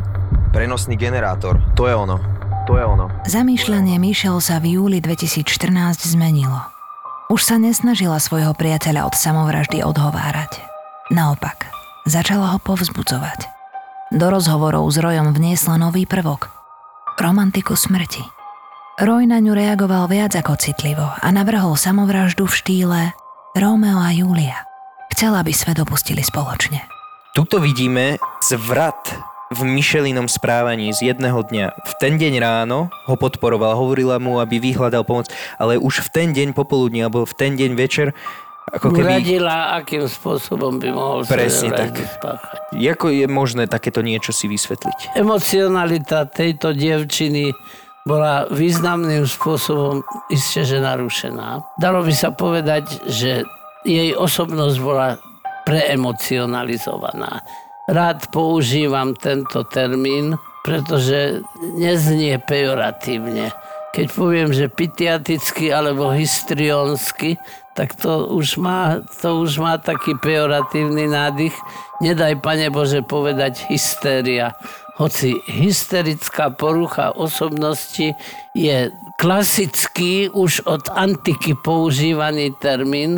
Prenosný 0.55 0.95
generátor. 0.95 1.59
To 1.75 1.83
je 1.91 1.99
ono. 1.99 2.23
To 2.71 2.79
je 2.79 2.87
ono. 2.87 3.11
Zamýšľanie 3.27 3.99
Michelle 3.99 4.39
sa 4.39 4.63
v 4.63 4.79
júli 4.79 5.03
2014 5.03 5.99
zmenilo. 6.15 6.63
Už 7.27 7.43
sa 7.43 7.59
nesnažila 7.59 8.23
svojho 8.23 8.55
priateľa 8.55 9.11
od 9.11 9.19
samovraždy 9.19 9.83
odhovárať. 9.83 10.63
Naopak, 11.11 11.67
začala 12.07 12.55
ho 12.55 12.59
povzbudzovať. 12.63 13.52
Do 14.13 14.29
rozhovorov 14.29 14.85
s 14.93 15.01
Rojom 15.01 15.33
vniesla 15.33 15.81
nový 15.81 16.05
prvok. 16.05 16.53
Romantiku 17.17 17.73
smrti. 17.73 18.21
Roy 19.01 19.25
na 19.25 19.41
ňu 19.41 19.57
reagoval 19.57 20.05
viac 20.05 20.37
ako 20.37 20.53
citlivo 20.53 21.01
a 21.01 21.27
navrhol 21.33 21.73
samovraždu 21.73 22.45
v 22.45 22.53
štýle 22.53 23.01
Romeo 23.57 23.97
a 23.97 24.13
Julia. 24.13 24.69
Chcela, 25.09 25.41
aby 25.41 25.49
sve 25.49 25.73
dopustili 25.73 26.21
spoločne. 26.21 26.85
Tuto 27.33 27.57
vidíme 27.57 28.21
zvrat 28.45 29.17
v 29.49 29.65
Michelinom 29.65 30.29
správaní 30.29 30.93
z 30.93 31.09
jedného 31.09 31.41
dňa. 31.49 31.73
V 31.73 31.93
ten 31.97 32.21
deň 32.21 32.37
ráno 32.37 32.93
ho 33.09 33.15
podporoval, 33.17 33.73
hovorila 33.73 34.21
mu, 34.21 34.37
aby 34.37 34.61
vyhľadal 34.61 35.09
pomoc, 35.09 35.33
ale 35.57 35.81
už 35.81 36.05
v 36.05 36.09
ten 36.13 36.27
deň 36.37 36.53
popoludní 36.53 37.01
alebo 37.01 37.25
v 37.25 37.33
ten 37.33 37.57
deň 37.57 37.73
večer 37.73 38.13
ako 38.71 38.95
keby... 38.95 39.19
Radila, 39.19 39.75
akým 39.75 40.07
spôsobom 40.07 40.79
by 40.79 40.89
mohol 40.95 41.19
Presne 41.27 41.75
tak. 41.75 41.99
spáchať. 41.99 42.79
Ako 42.79 43.11
je 43.11 43.27
možné 43.27 43.67
takéto 43.67 43.99
niečo 43.99 44.31
si 44.31 44.47
vysvetliť? 44.47 45.19
Emocionalita 45.19 46.25
tejto 46.31 46.71
dievčiny 46.71 47.51
bola 48.07 48.47
významným 48.51 49.23
spôsobom 49.27 50.03
isté, 50.31 50.67
že 50.67 50.79
narušená. 50.79 51.63
Dalo 51.79 52.03
by 52.03 52.13
sa 52.15 52.31
povedať, 52.35 53.03
že 53.07 53.47
jej 53.83 54.15
osobnosť 54.15 54.77
bola 54.79 55.19
preemocionalizovaná. 55.63 57.43
Rád 57.87 58.31
používam 58.31 59.15
tento 59.15 59.63
termín, 59.67 60.39
pretože 60.63 61.43
neznie 61.75 62.39
pejoratívne. 62.39 63.51
Keď 63.91 64.07
poviem, 64.15 64.49
že 64.55 64.71
pitiaticky 64.71 65.71
alebo 65.71 66.15
histrionsky, 66.15 67.35
tak 67.73 67.97
to 67.97 68.29
už 68.29 68.57
má, 68.61 69.01
to 69.21 69.41
už 69.41 69.57
má 69.57 69.77
taký 69.81 70.13
pejoratívny 70.21 71.09
nádych. 71.09 71.57
Nedaj, 72.01 72.37
Pane 72.41 72.69
Bože, 72.69 73.01
povedať 73.01 73.65
hystéria. 73.69 74.53
Hoci 75.01 75.41
hysterická 75.49 76.53
porucha 76.53 77.17
osobnosti 77.17 78.13
je 78.53 78.93
klasický 79.17 80.29
už 80.29 80.69
od 80.69 80.85
antiky 80.93 81.57
používaný 81.57 82.53
termín. 82.61 83.17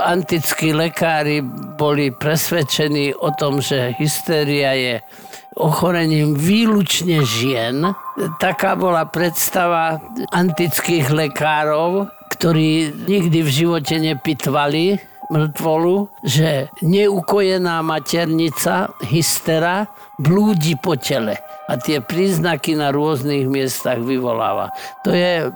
Antickí 0.00 0.72
lekári 0.72 1.44
boli 1.76 2.08
presvedčení 2.08 3.12
o 3.12 3.28
tom, 3.36 3.60
že 3.60 3.92
hystéria 4.00 4.72
je 4.72 4.94
ochorením 5.56 6.32
výlučne 6.32 7.24
žien. 7.28 7.92
Taká 8.40 8.72
bola 8.72 9.04
predstava 9.04 10.00
antických 10.32 11.12
lekárov, 11.12 12.08
ktorí 12.36 12.92
nikdy 13.08 13.38
v 13.40 13.50
živote 13.50 13.96
nepitvali 13.96 15.00
mŕtvolu, 15.26 16.06
že 16.22 16.70
neukojená 16.84 17.82
maternica, 17.82 18.94
hystera, 19.02 19.90
blúdi 20.16 20.78
po 20.78 20.94
tele 20.96 21.36
a 21.66 21.74
tie 21.74 21.98
príznaky 21.98 22.78
na 22.78 22.94
rôznych 22.94 23.50
miestach 23.50 23.98
vyvoláva. 23.98 24.70
To 25.02 25.10
je 25.10 25.32
e, 25.42 25.48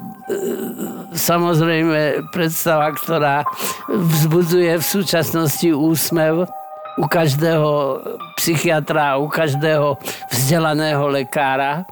samozrejme 1.15 2.29
predstava, 2.35 2.91
ktorá 2.91 3.47
vzbudzuje 3.87 4.75
v 4.75 4.85
súčasnosti 4.85 5.71
úsmev 5.71 6.51
u 6.99 7.07
každého 7.07 8.03
psychiatra, 8.37 9.23
u 9.23 9.31
každého 9.31 9.97
vzdelaného 10.35 11.07
lekára 11.07 11.87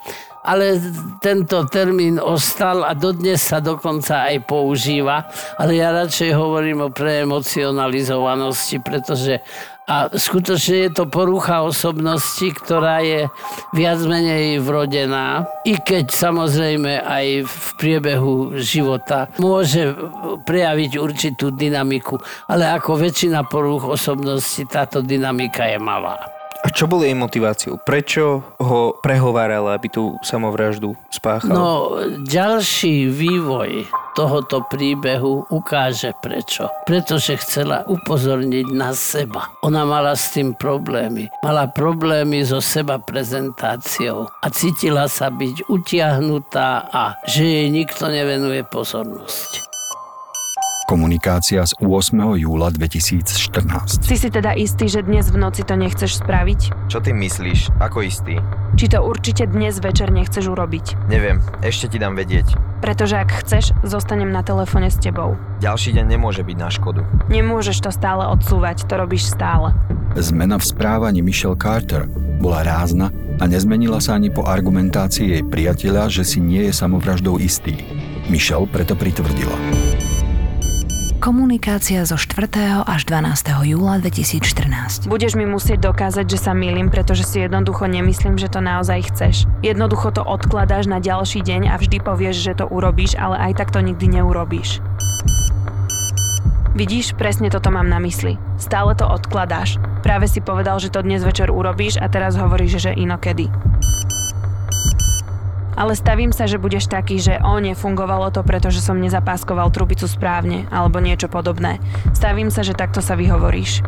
ale 0.48 0.80
tento 1.20 1.68
termín 1.68 2.16
ostal 2.16 2.88
a 2.88 2.96
dodnes 2.96 3.44
sa 3.44 3.60
dokonca 3.60 4.32
aj 4.32 4.48
používa, 4.48 5.28
ale 5.60 5.76
ja 5.76 5.92
radšej 5.92 6.32
hovorím 6.32 6.88
o 6.88 6.94
preemocionalizovanosti, 6.94 8.80
pretože 8.80 9.44
a 9.88 10.12
skutočne 10.12 10.84
je 10.84 10.90
to 10.92 11.08
porucha 11.08 11.64
osobnosti, 11.64 12.44
ktorá 12.60 13.00
je 13.00 13.24
viac 13.72 13.96
menej 14.04 14.60
vrodená, 14.60 15.48
i 15.64 15.80
keď 15.80 16.12
samozrejme 16.12 17.00
aj 17.00 17.48
v 17.48 17.66
priebehu 17.80 18.60
života 18.60 19.32
môže 19.40 19.96
prejaviť 20.44 20.92
určitú 21.00 21.48
dynamiku, 21.56 22.20
ale 22.52 22.68
ako 22.68 23.00
väčšina 23.00 23.48
poruch 23.48 23.88
osobnosti 23.88 24.60
táto 24.68 25.00
dynamika 25.00 25.64
je 25.64 25.80
malá. 25.80 26.37
A 26.64 26.74
čo 26.74 26.90
bolo 26.90 27.06
jej 27.06 27.14
motiváciou? 27.14 27.78
Prečo 27.78 28.42
ho 28.58 28.98
prehovárala, 28.98 29.78
aby 29.78 29.86
tú 29.86 30.18
samovraždu 30.26 30.98
spáchal? 31.06 31.54
No, 31.54 31.94
ďalší 32.26 33.06
vývoj 33.06 33.86
tohoto 34.18 34.66
príbehu 34.66 35.46
ukáže 35.54 36.10
prečo. 36.18 36.66
Pretože 36.82 37.38
chcela 37.38 37.86
upozorniť 37.86 38.66
na 38.74 38.90
seba. 38.90 39.54
Ona 39.62 39.86
mala 39.86 40.18
s 40.18 40.34
tým 40.34 40.58
problémy. 40.58 41.30
Mala 41.46 41.70
problémy 41.70 42.42
so 42.42 42.58
seba 42.58 42.98
prezentáciou 42.98 44.26
a 44.42 44.46
cítila 44.50 45.06
sa 45.06 45.30
byť 45.30 45.70
utiahnutá 45.70 46.90
a 46.90 47.14
že 47.30 47.46
jej 47.46 47.68
nikto 47.70 48.10
nevenuje 48.10 48.66
pozornosť. 48.66 49.67
Komunikácia 50.88 51.68
z 51.68 51.76
8. 51.84 52.40
júla 52.40 52.72
2014. 52.72 54.08
Si 54.08 54.16
si 54.16 54.32
teda 54.32 54.56
istý, 54.56 54.88
že 54.88 55.04
dnes 55.04 55.28
v 55.28 55.36
noci 55.36 55.60
to 55.60 55.76
nechceš 55.76 56.24
spraviť? 56.24 56.88
Čo 56.88 57.04
ty 57.04 57.12
myslíš? 57.12 57.76
Ako 57.76 58.00
istý? 58.00 58.40
Či 58.72 58.96
to 58.96 59.04
určite 59.04 59.52
dnes 59.52 59.84
večer 59.84 60.08
nechceš 60.08 60.48
urobiť? 60.48 61.12
Neviem, 61.12 61.44
ešte 61.60 61.92
ti 61.92 62.00
dám 62.00 62.16
vedieť. 62.16 62.56
Pretože 62.80 63.20
ak 63.20 63.44
chceš, 63.44 63.76
zostanem 63.84 64.32
na 64.32 64.40
telefóne 64.40 64.88
s 64.88 64.96
tebou. 64.96 65.36
Ďalší 65.60 65.92
deň 65.92 66.08
nemôže 66.08 66.40
byť 66.40 66.56
na 66.56 66.72
škodu. 66.72 67.04
Nemôžeš 67.28 67.84
to 67.84 67.92
stále 67.92 68.24
odsúvať, 68.24 68.88
to 68.88 68.96
robíš 68.96 69.28
stále. 69.28 69.76
Zmena 70.16 70.56
v 70.56 70.72
správaní 70.72 71.20
Michelle 71.20 71.60
Carter 71.60 72.08
bola 72.40 72.64
rázna 72.64 73.12
a 73.36 73.44
nezmenila 73.44 74.00
sa 74.00 74.16
ani 74.16 74.32
po 74.32 74.48
argumentácii 74.48 75.36
jej 75.36 75.44
priateľa, 75.44 76.08
že 76.08 76.24
si 76.24 76.40
nie 76.40 76.64
je 76.64 76.72
samovraždou 76.72 77.36
istý. 77.36 77.76
Michelle 78.32 78.64
preto 78.64 78.96
pritvrdila. 78.96 79.87
Komunikácia 81.28 82.08
zo 82.08 82.16
4. 82.16 82.88
až 82.88 83.04
12. 83.04 83.68
júla 83.68 84.00
2014. 84.00 85.12
Budeš 85.12 85.36
mi 85.36 85.44
musieť 85.44 85.92
dokázať, 85.92 86.24
že 86.24 86.40
sa 86.40 86.56
milím, 86.56 86.88
pretože 86.88 87.20
si 87.28 87.44
jednoducho 87.44 87.84
nemyslím, 87.84 88.40
že 88.40 88.48
to 88.48 88.64
naozaj 88.64 89.12
chceš. 89.12 89.44
Jednoducho 89.60 90.08
to 90.08 90.24
odkladáš 90.24 90.88
na 90.88 91.04
ďalší 91.04 91.44
deň 91.44 91.68
a 91.68 91.76
vždy 91.76 92.00
povieš, 92.00 92.36
že 92.40 92.56
to 92.56 92.64
urobíš, 92.64 93.12
ale 93.20 93.36
aj 93.44 93.60
tak 93.60 93.76
to 93.76 93.84
nikdy 93.84 94.08
neurobíš. 94.08 94.80
Vidíš, 96.72 97.12
presne 97.12 97.52
toto 97.52 97.68
mám 97.68 97.92
na 97.92 98.00
mysli. 98.00 98.40
Stále 98.56 98.96
to 98.96 99.04
odkladáš. 99.04 99.76
Práve 100.00 100.32
si 100.32 100.40
povedal, 100.40 100.80
že 100.80 100.88
to 100.88 101.04
dnes 101.04 101.20
večer 101.20 101.52
urobíš 101.52 102.00
a 102.00 102.08
teraz 102.08 102.40
hovoríš, 102.40 102.88
že 102.88 102.96
inokedy 102.96 103.52
ale 105.78 105.94
stavím 105.94 106.34
sa, 106.34 106.50
že 106.50 106.58
budeš 106.58 106.90
taký, 106.90 107.22
že 107.22 107.38
o, 107.38 107.62
nefungovalo 107.62 108.34
to, 108.34 108.42
pretože 108.42 108.82
som 108.82 108.98
nezapáskoval 108.98 109.70
trubicu 109.70 110.10
správne, 110.10 110.66
alebo 110.74 110.98
niečo 110.98 111.30
podobné. 111.30 111.78
Stavím 112.10 112.50
sa, 112.50 112.66
že 112.66 112.74
takto 112.74 112.98
sa 112.98 113.14
vyhovoríš. 113.14 113.86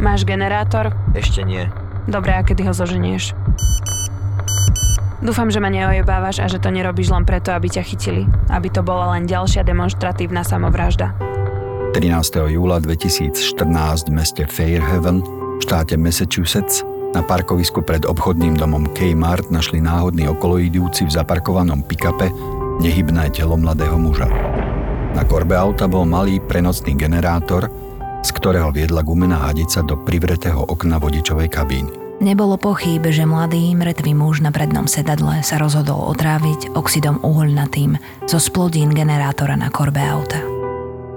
Máš 0.00 0.24
generátor? 0.24 0.96
Ešte 1.12 1.44
nie. 1.44 1.68
Dobre, 2.08 2.32
a 2.32 2.40
kedy 2.40 2.64
ho 2.64 2.72
zoženieš? 2.72 3.36
Dúfam, 5.20 5.52
že 5.52 5.60
ma 5.60 5.68
neojebávaš 5.68 6.40
a 6.40 6.48
že 6.48 6.56
to 6.56 6.72
nerobíš 6.72 7.12
len 7.12 7.28
preto, 7.28 7.52
aby 7.52 7.68
ťa 7.68 7.84
chytili. 7.84 8.24
Aby 8.48 8.72
to 8.72 8.80
bola 8.80 9.12
len 9.12 9.28
ďalšia 9.28 9.60
demonstratívna 9.60 10.40
samovražda. 10.40 11.12
13. 11.92 12.56
júla 12.56 12.80
2014 12.80 14.08
v 14.08 14.12
meste 14.16 14.48
Fairhaven, 14.48 15.20
v 15.20 15.60
štáte 15.60 16.00
Massachusetts, 16.00 16.80
na 17.10 17.20
parkovisku 17.26 17.82
pred 17.82 18.06
obchodným 18.06 18.54
domom 18.54 18.86
Kmart 18.94 19.50
našli 19.50 19.82
náhodný 19.82 20.30
okoloidúci 20.30 21.06
v 21.06 21.14
zaparkovanom 21.14 21.82
pikape 21.82 22.30
nehybné 22.78 23.34
telo 23.34 23.58
mladého 23.58 23.98
muža. 23.98 24.30
Na 25.10 25.26
korbe 25.26 25.58
auta 25.58 25.90
bol 25.90 26.06
malý 26.06 26.38
prenocný 26.38 26.94
generátor, 26.94 27.66
z 28.22 28.30
ktorého 28.30 28.70
viedla 28.70 29.02
gumená 29.02 29.50
hadica 29.50 29.82
do 29.82 29.98
privretého 29.98 30.62
okna 30.70 31.02
vodičovej 31.02 31.50
kabíny. 31.50 31.92
Nebolo 32.20 32.60
pochýb, 32.60 33.08
že 33.08 33.24
mladý 33.24 33.72
mŕtvý 33.72 34.12
muž 34.12 34.44
na 34.44 34.52
prednom 34.52 34.84
sedadle 34.84 35.40
sa 35.40 35.56
rozhodol 35.56 36.04
otráviť 36.12 36.76
oxidom 36.76 37.16
uhoľnatým 37.24 37.96
zo 38.28 38.36
splodín 38.36 38.92
generátora 38.92 39.56
na 39.56 39.72
korbe 39.72 40.04
auta. 40.04 40.36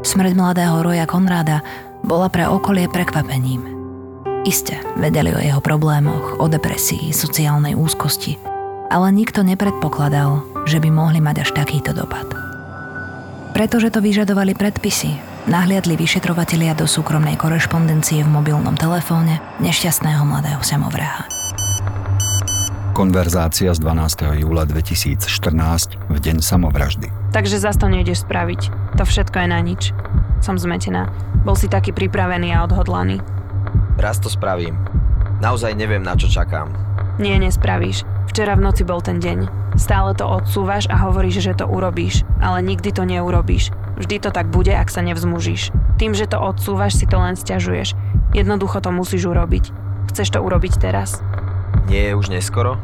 Smrť 0.04 0.32
mladého 0.32 0.80
Roja 0.80 1.04
Konráda 1.04 1.60
bola 2.08 2.32
pre 2.32 2.48
okolie 2.48 2.88
prekvapením. 2.88 3.83
Iste, 4.44 4.76
vedeli 5.00 5.32
o 5.32 5.40
jeho 5.40 5.64
problémoch, 5.64 6.36
o 6.36 6.52
depresii, 6.52 7.16
sociálnej 7.16 7.80
úzkosti, 7.80 8.36
ale 8.92 9.08
nikto 9.16 9.40
nepredpokladal, 9.40 10.44
že 10.68 10.84
by 10.84 10.92
mohli 10.92 11.24
mať 11.24 11.48
až 11.48 11.50
takýto 11.56 11.96
dopad. 11.96 12.28
Pretože 13.56 13.88
to 13.88 14.04
vyžadovali 14.04 14.52
predpisy, 14.52 15.16
nahliadli 15.48 15.96
vyšetrovatelia 15.96 16.76
do 16.76 16.84
súkromnej 16.84 17.40
korešpondencie 17.40 18.20
v 18.28 18.34
mobilnom 18.36 18.76
telefóne 18.76 19.40
nešťastného 19.64 20.28
mladého 20.28 20.60
samovraha. 20.60 21.24
Konverzácia 22.92 23.72
z 23.72 23.80
12. 23.80 24.44
júla 24.44 24.68
2014 24.68 25.24
v 26.12 26.18
deň 26.20 26.44
samovraždy. 26.44 27.08
Takže 27.32 27.64
zas 27.64 27.80
to 27.80 27.88
nejdeš 27.88 28.28
spraviť. 28.28 28.92
To 29.00 29.08
všetko 29.08 29.40
je 29.40 29.48
na 29.48 29.60
nič. 29.64 29.96
Som 30.44 30.60
zmetená. 30.60 31.08
Bol 31.48 31.56
si 31.56 31.72
taký 31.72 31.96
pripravený 31.96 32.52
a 32.52 32.68
odhodlaný. 32.68 33.24
Raz 33.98 34.18
to 34.20 34.30
spravím. 34.30 34.78
Naozaj 35.44 35.76
neviem, 35.76 36.02
na 36.02 36.16
čo 36.16 36.32
čakám. 36.32 36.72
Nie, 37.22 37.38
nespravíš. 37.38 38.08
Včera 38.32 38.58
v 38.58 38.66
noci 38.66 38.82
bol 38.82 39.04
ten 39.04 39.22
deň. 39.22 39.52
Stále 39.78 40.18
to 40.18 40.26
odsúvaš 40.26 40.90
a 40.90 40.98
hovoríš, 40.98 41.46
že 41.46 41.54
to 41.54 41.70
urobíš, 41.70 42.26
ale 42.42 42.66
nikdy 42.66 42.90
to 42.90 43.06
neurobíš. 43.06 43.70
Vždy 44.00 44.18
to 44.26 44.30
tak 44.34 44.50
bude, 44.50 44.74
ak 44.74 44.90
sa 44.90 45.06
nevzmužíš. 45.06 45.70
Tým, 46.02 46.18
že 46.18 46.26
to 46.26 46.42
odsúvaš, 46.42 46.98
si 46.98 47.06
to 47.06 47.22
len 47.22 47.38
stiažuješ. 47.38 47.94
Jednoducho 48.34 48.82
to 48.82 48.90
musíš 48.90 49.30
urobiť. 49.30 49.70
Chceš 50.10 50.34
to 50.34 50.40
urobiť 50.42 50.82
teraz? 50.82 51.22
Nie 51.86 52.10
je 52.10 52.18
už 52.18 52.34
neskoro? 52.34 52.82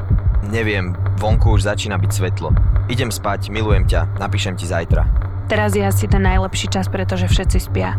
Neviem, 0.53 0.93
vonku 1.17 1.57
už 1.57 1.65
začína 1.65 1.97
byť 1.97 2.11
svetlo. 2.13 2.53
Idem 2.89 3.09
spať, 3.09 3.49
milujem 3.49 3.89
ťa, 3.89 4.21
napíšem 4.21 4.57
ti 4.57 4.69
zajtra. 4.69 5.05
Teraz 5.49 5.73
je 5.73 5.81
asi 5.81 6.05
ten 6.05 6.21
najlepší 6.21 6.69
čas, 6.69 6.85
pretože 6.85 7.25
všetci 7.25 7.57
spia. 7.57 7.97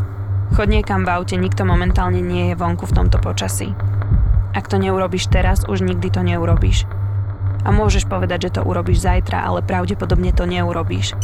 Chod 0.50 0.66
niekam 0.66 1.06
v 1.06 1.14
aute, 1.14 1.38
nikto 1.38 1.62
momentálne 1.62 2.18
nie 2.18 2.50
je 2.50 2.58
vonku 2.58 2.84
v 2.86 2.96
tomto 2.96 3.22
počasí. 3.22 3.70
Ak 4.50 4.66
to 4.66 4.82
neurobiš 4.82 5.30
teraz, 5.30 5.62
už 5.64 5.86
nikdy 5.86 6.10
to 6.10 6.26
neurobíš. 6.26 6.90
A 7.62 7.70
môžeš 7.70 8.10
povedať, 8.10 8.50
že 8.50 8.58
to 8.58 8.66
urobíš 8.66 9.04
zajtra, 9.04 9.46
ale 9.46 9.62
pravdepodobne 9.62 10.34
to 10.34 10.48
neurobíš. 10.48 11.14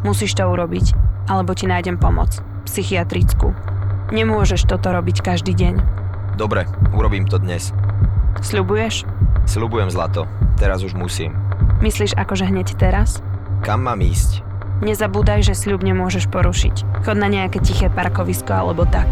Musíš 0.00 0.32
to 0.32 0.48
urobiť, 0.48 0.96
alebo 1.28 1.52
ti 1.52 1.68
nájdem 1.68 2.00
pomoc. 2.00 2.40
Psychiatrickú. 2.64 3.52
Nemôžeš 4.08 4.64
toto 4.64 4.88
robiť 4.90 5.20
každý 5.20 5.52
deň. 5.52 5.74
Dobre, 6.40 6.64
urobím 6.96 7.28
to 7.28 7.36
dnes. 7.36 7.76
Sľubuješ? 8.40 9.04
Sľubujem 9.44 9.92
zlato. 9.92 10.24
Teraz 10.56 10.80
už 10.80 10.96
musím. 10.96 11.36
Myslíš 11.84 12.16
akože 12.16 12.48
hneď 12.48 12.80
teraz? 12.80 13.20
Kam 13.60 13.84
mám 13.84 14.00
ísť? 14.00 14.49
Nezabúdaj, 14.80 15.44
že 15.44 15.52
sľub 15.52 15.84
nemôžeš 15.84 16.32
porušiť. 16.32 17.04
Chod 17.04 17.16
na 17.20 17.28
nejaké 17.28 17.60
tiché 17.60 17.92
parkovisko 17.92 18.52
alebo 18.52 18.88
tak. 18.88 19.08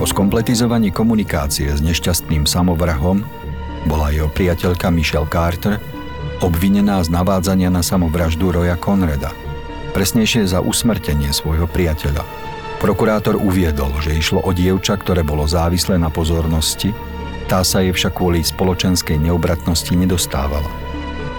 Po 0.00 0.04
skompletizovaní 0.08 0.90
komunikácie 0.90 1.70
s 1.70 1.84
nešťastným 1.84 2.48
samovrahom 2.48 3.22
bola 3.86 4.10
jeho 4.10 4.26
priateľka 4.32 4.88
Michelle 4.88 5.28
Carter 5.28 5.78
obvinená 6.42 6.98
z 7.06 7.14
navádzania 7.14 7.70
na 7.70 7.86
samovraždu 7.86 8.50
Roya 8.50 8.74
Conrada, 8.74 9.30
presnejšie 9.94 10.50
za 10.50 10.58
usmrtenie 10.58 11.30
svojho 11.30 11.70
priateľa. 11.70 12.26
Prokurátor 12.82 13.38
uviedol, 13.38 13.94
že 14.02 14.18
išlo 14.18 14.42
o 14.42 14.50
dievča, 14.50 14.98
ktoré 14.98 15.22
bolo 15.22 15.46
závislé 15.46 16.02
na 16.02 16.10
pozornosti, 16.10 16.90
tá 17.46 17.62
sa 17.62 17.78
jej 17.78 17.94
však 17.94 18.18
kvôli 18.18 18.42
spoločenskej 18.42 19.22
neobratnosti 19.22 19.94
nedostávala. 19.94 20.66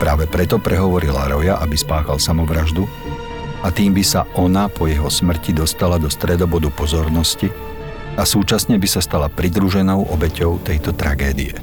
Práve 0.02 0.26
preto 0.30 0.58
prehovorila 0.58 1.30
Roja, 1.30 1.58
aby 1.62 1.78
spáchal 1.78 2.18
samovraždu 2.18 2.90
a 3.64 3.72
tým 3.72 3.96
by 3.96 4.04
sa 4.04 4.28
ona 4.36 4.68
po 4.68 4.90
jeho 4.90 5.08
smrti 5.08 5.56
dostala 5.56 5.96
do 5.96 6.12
stredobodu 6.12 6.68
pozornosti 6.74 7.48
a 8.14 8.24
súčasne 8.28 8.78
by 8.78 8.88
sa 8.90 9.02
stala 9.02 9.32
pridruženou 9.32 10.12
obeťou 10.14 10.62
tejto 10.62 10.94
tragédie. 10.94 11.58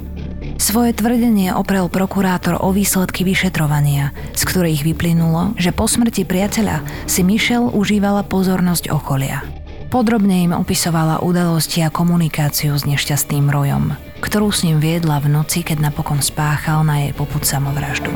Svoje 0.60 0.92
tvrdenie 0.92 1.56
oprel 1.56 1.88
prokurátor 1.88 2.60
o 2.60 2.68
výsledky 2.68 3.24
vyšetrovania, 3.24 4.12
z 4.36 4.42
ktorých 4.44 4.84
vyplynulo, 4.92 5.56
že 5.56 5.72
po 5.72 5.88
smrti 5.88 6.28
priateľa 6.28 6.84
si 7.08 7.24
Michelle 7.24 7.72
užívala 7.72 8.28
pozornosť 8.28 8.92
okolia. 8.92 9.40
Podrobne 9.88 10.44
im 10.44 10.52
opisovala 10.52 11.24
udalosti 11.24 11.80
a 11.80 11.88
komunikáciu 11.88 12.76
s 12.76 12.84
nešťastným 12.84 13.48
rojom, 13.48 13.96
ktorú 14.20 14.52
s 14.52 14.62
ním 14.62 14.78
viedla 14.78 15.18
v 15.18 15.32
noci, 15.32 15.64
keď 15.64 15.90
napokon 15.90 16.20
spáchal 16.20 16.84
na 16.84 17.08
jej 17.08 17.12
poput 17.16 17.42
samovraždu. 17.42 18.12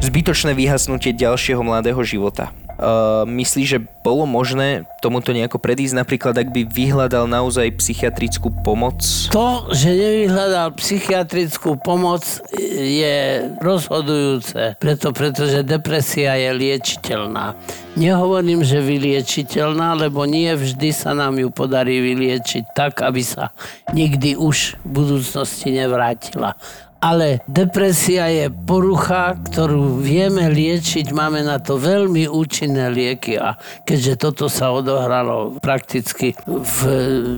Zbytočné 0.00 0.54
vyhasnutie 0.54 1.12
ďalšieho 1.12 1.60
mladého 1.60 2.00
života. 2.06 2.54
Uh, 2.74 3.22
myslíš, 3.30 3.66
že 3.66 3.78
bolo 4.02 4.26
možné 4.26 4.82
tomuto 4.98 5.30
nejako 5.30 5.62
predísť, 5.62 5.94
napríklad 5.94 6.34
ak 6.34 6.50
by 6.50 6.66
vyhľadal 6.66 7.30
naozaj 7.30 7.70
psychiatrickú 7.78 8.50
pomoc? 8.66 8.98
To, 9.30 9.70
že 9.70 9.94
nevyhľadal 9.94 10.74
psychiatrickú 10.74 11.78
pomoc 11.78 12.26
je 12.74 13.46
rozhodujúce, 13.62 14.74
preto, 14.82 15.14
pretože 15.14 15.62
depresia 15.62 16.34
je 16.34 16.50
liečiteľná. 16.50 17.54
Nehovorím, 17.94 18.66
že 18.66 18.82
vyliečiteľná, 18.82 19.94
lebo 19.94 20.26
nie 20.26 20.50
vždy 20.50 20.90
sa 20.90 21.14
nám 21.14 21.38
ju 21.38 21.48
podarí 21.54 22.02
vyliečiť 22.02 22.74
tak, 22.74 23.06
aby 23.06 23.22
sa 23.22 23.54
nikdy 23.94 24.34
už 24.34 24.82
v 24.82 24.88
budúcnosti 24.90 25.70
nevrátila 25.70 26.58
ale 27.04 27.44
depresia 27.44 28.32
je 28.32 28.48
porucha, 28.48 29.36
ktorú 29.36 30.00
vieme 30.00 30.48
liečiť, 30.48 31.12
máme 31.12 31.44
na 31.44 31.60
to 31.60 31.76
veľmi 31.76 32.24
účinné 32.32 32.88
lieky 32.88 33.36
a 33.36 33.60
keďže 33.84 34.24
toto 34.24 34.48
sa 34.48 34.72
odohralo 34.72 35.60
prakticky 35.60 36.32
v 36.48 36.78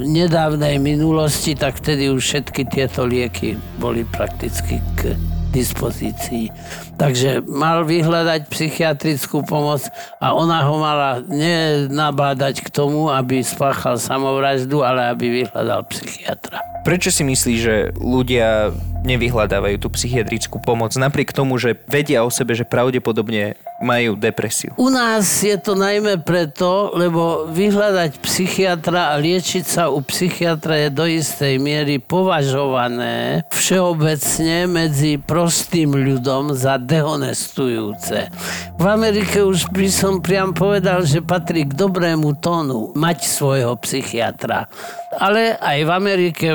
nedávnej 0.07 0.79
minulosti, 0.79 1.59
tak 1.59 1.83
vtedy 1.83 2.07
už 2.15 2.23
všetky 2.23 2.63
tieto 2.71 3.11
lieky 3.11 3.59
boli 3.83 4.07
prakticky 4.07 4.79
k 4.95 5.19
dispozícii. 5.51 6.47
Takže 6.97 7.45
mal 7.45 7.85
vyhľadať 7.85 8.49
psychiatrickú 8.49 9.45
pomoc 9.45 9.85
a 10.17 10.33
ona 10.33 10.65
ho 10.65 10.81
mala 10.81 11.21
nenabádať 11.29 12.65
k 12.65 12.69
tomu, 12.73 13.13
aby 13.13 13.45
spáchal 13.45 14.01
samovraždu, 14.01 14.81
ale 14.81 15.13
aby 15.13 15.45
vyhľadal 15.45 15.85
psychiatra. 15.93 16.65
Prečo 16.87 17.11
si 17.13 17.27
myslíš, 17.27 17.59
že 17.61 17.77
ľudia 17.99 18.71
nevyhľadávajú 19.07 19.77
tú 19.79 19.89
psychiatrickú 19.91 20.59
pomoc, 20.59 20.95
napriek 20.99 21.31
tomu, 21.31 21.59
že 21.59 21.79
vedia 21.87 22.27
o 22.27 22.31
sebe, 22.31 22.59
že 22.59 22.67
pravdepodobne 22.67 23.55
majú 23.79 24.19
depresiu? 24.19 24.75
U 24.79 24.91
nás 24.91 25.27
je 25.43 25.55
to 25.59 25.79
najmä 25.79 26.23
preto, 26.27 26.91
lebo 26.95 27.47
vyhľadať 27.51 28.19
psychiatra 28.23 29.15
a 29.15 29.21
liečiť 29.21 29.65
sa 29.67 29.91
u 29.91 30.03
psychiatra 30.03 30.87
je 30.87 30.89
do 30.91 31.07
istej 31.07 31.59
miery 31.63 32.03
považované 32.03 33.47
všeobecne 33.55 34.67
medzi 34.67 35.19
prostým 35.23 35.95
ľudom 35.95 36.55
za 36.55 36.79
dehonestujúce. 36.87 38.31
V 38.79 38.85
Amerike 38.87 39.43
už 39.43 39.67
by 39.75 39.91
som 39.91 40.23
priam 40.23 40.55
povedal, 40.55 41.03
že 41.03 41.19
patrí 41.19 41.67
k 41.67 41.75
dobrému 41.75 42.39
tónu 42.39 42.95
mať 42.95 43.27
svojho 43.27 43.75
psychiatra. 43.83 44.71
Ale 45.17 45.57
aj 45.57 45.79
v 45.85 45.91
Amerike 45.91 46.49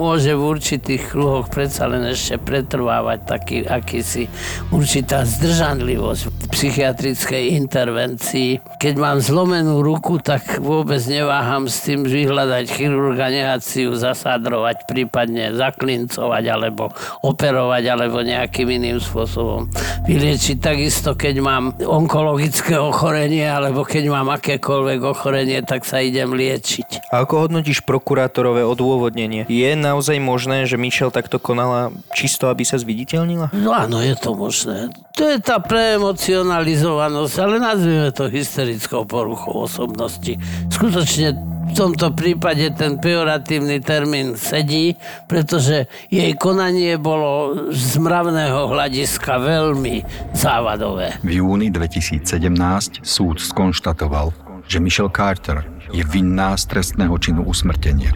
môže 0.00 0.32
v 0.32 0.42
určitých 0.56 1.12
kruhoch 1.12 1.52
predsa 1.52 1.84
len 1.84 2.08
ešte 2.08 2.40
pretrvávať 2.40 3.18
taký 3.28 3.58
akýsi 3.68 4.24
určitá 4.72 5.28
zdržanlivosť 5.28 6.22
v 6.24 6.32
psychiatrickej 6.48 7.44
intervencii. 7.60 8.80
Keď 8.80 8.94
mám 8.96 9.20
zlomenú 9.20 9.84
ruku, 9.84 10.16
tak 10.16 10.64
vôbec 10.64 11.04
neváham 11.04 11.68
s 11.68 11.84
tým 11.84 12.08
vyhľadať 12.08 12.64
chirurga, 12.72 13.28
nehať 13.28 13.60
si 13.60 13.78
ju 13.84 13.92
zasádrovať, 13.92 14.88
prípadne 14.88 15.52
zaklincovať 15.52 16.44
alebo 16.48 16.88
operovať 17.20 17.84
alebo 17.84 18.24
nejakým 18.24 18.68
iným 18.72 18.98
spôsobom 19.04 19.68
vyliečiť. 20.08 20.56
Takisto, 20.56 21.12
keď 21.12 21.44
mám 21.44 21.76
onkologické 21.76 22.80
ochorenie 22.80 23.44
alebo 23.44 23.84
keď 23.84 24.04
mám 24.08 24.32
akékoľvek 24.32 25.00
ochorenie, 25.04 25.60
tak 25.60 25.84
sa 25.84 26.00
idem 26.00 26.32
liečiť. 26.32 27.12
A 27.12 27.28
ako 27.28 27.46
hodnotíš 27.46 27.84
prokurátorové 27.90 28.62
odôvodnenie? 28.62 29.50
Je 29.50 29.74
naozaj 29.74 30.22
možné, 30.22 30.70
že 30.70 30.78
Michelle 30.78 31.10
takto 31.10 31.42
konala 31.42 31.90
čisto, 32.14 32.46
aby 32.46 32.62
sa 32.62 32.78
zviditeľnila? 32.78 33.50
No 33.50 33.74
áno, 33.74 33.98
je 33.98 34.14
to 34.14 34.38
možné. 34.38 34.94
To 35.18 35.26
je 35.26 35.42
tá 35.42 35.58
preemocionalizovanosť, 35.58 37.34
ale 37.42 37.58
nazvime 37.58 38.14
to 38.14 38.30
hysterickou 38.30 39.02
poruchou 39.02 39.66
osobnosti. 39.66 40.38
Skutočne 40.70 41.34
v 41.70 41.72
tomto 41.74 42.10
prípade 42.14 42.74
ten 42.74 42.98
pejoratívny 42.98 43.78
termín 43.82 44.34
sedí, 44.34 44.98
pretože 45.30 45.86
jej 46.10 46.34
konanie 46.34 46.98
bolo 46.98 47.54
z 47.70 47.98
mravného 47.98 48.70
hľadiska 48.70 49.38
veľmi 49.38 50.02
závadové. 50.34 51.18
V 51.22 51.42
júni 51.42 51.70
2017 51.70 53.02
súd 53.06 53.38
skonštatoval, 53.38 54.49
že 54.70 54.78
Michelle 54.78 55.10
Carter 55.10 55.66
je 55.90 56.06
vinná 56.06 56.54
z 56.54 56.70
trestného 56.70 57.18
činu 57.18 57.42
usmrtenia. 57.42 58.14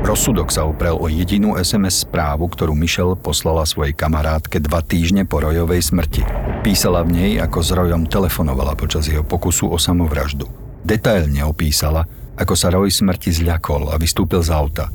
Rozsudok 0.00 0.48
sa 0.48 0.64
oprel 0.64 0.96
o 0.96 1.04
jedinú 1.12 1.60
SMS 1.60 2.08
správu, 2.08 2.48
ktorú 2.48 2.72
Michelle 2.72 3.12
poslala 3.12 3.68
svojej 3.68 3.92
kamarátke 3.92 4.56
dva 4.56 4.80
týždne 4.80 5.28
po 5.28 5.44
Rojovej 5.44 5.84
smrti. 5.84 6.24
Písala 6.64 7.04
v 7.04 7.12
nej, 7.12 7.32
ako 7.36 7.60
s 7.60 7.70
Rojom 7.76 8.08
telefonovala 8.08 8.72
počas 8.72 9.04
jeho 9.04 9.20
pokusu 9.20 9.68
o 9.68 9.76
samovraždu. 9.76 10.48
Detailne 10.80 11.44
opísala, 11.44 12.08
ako 12.40 12.56
sa 12.56 12.72
Roy 12.72 12.88
smrti 12.88 13.44
zľakol 13.44 13.92
a 13.92 14.00
vystúpil 14.00 14.40
z 14.40 14.56
auta. 14.56 14.88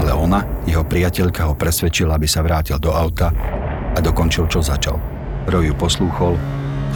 Ale 0.00 0.16
ona, 0.16 0.64
jeho 0.64 0.88
priateľka, 0.88 1.44
ho 1.44 1.52
presvedčila, 1.52 2.16
aby 2.16 2.24
sa 2.24 2.40
vrátil 2.40 2.80
do 2.80 2.88
auta 2.88 3.28
a 3.92 3.98
dokončil, 4.00 4.48
čo 4.48 4.64
začal. 4.64 4.96
Roy 5.44 5.68
ju 5.68 5.74
poslúchol 5.76 6.40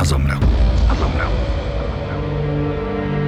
a 0.01 0.03
zomrel. 0.09 0.41
A 0.89 0.97
zomrel. 0.97 1.42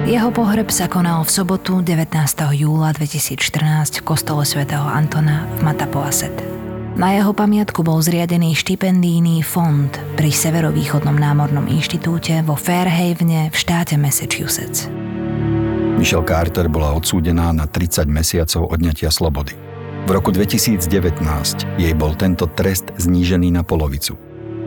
Jeho 0.05 0.29
pohreb 0.29 0.69
sa 0.69 0.85
konal 0.85 1.25
v 1.25 1.33
sobotu 1.33 1.81
19. 1.81 2.13
júla 2.53 2.93
2014 2.93 3.41
v 3.89 4.03
kostole 4.05 4.45
svätého 4.45 4.85
Antona 4.85 5.49
v 5.57 5.65
Matapoaset. 5.65 6.29
Na 6.93 7.17
jeho 7.17 7.33
pamiatku 7.33 7.81
bol 7.81 7.97
zriadený 8.05 8.53
štipendijný 8.53 9.41
fond 9.41 9.89
pri 10.13 10.29
Severovýchodnom 10.29 11.17
námornom 11.17 11.65
inštitúte 11.65 12.37
vo 12.45 12.53
Fairhavene 12.53 13.49
v 13.49 13.55
štáte 13.57 13.97
Massachusetts. 13.97 14.85
Michelle 15.97 16.21
Carter 16.21 16.69
bola 16.69 16.93
odsúdená 16.93 17.49
na 17.49 17.65
30 17.65 18.05
mesiacov 18.05 18.77
odňatia 18.77 19.09
slobody. 19.09 19.57
V 20.05 20.09
roku 20.13 20.29
2019 20.29 20.85
jej 21.81 21.93
bol 21.97 22.13
tento 22.13 22.45
trest 22.53 22.93
znížený 22.93 23.57
na 23.57 23.65
polovicu. 23.65 24.13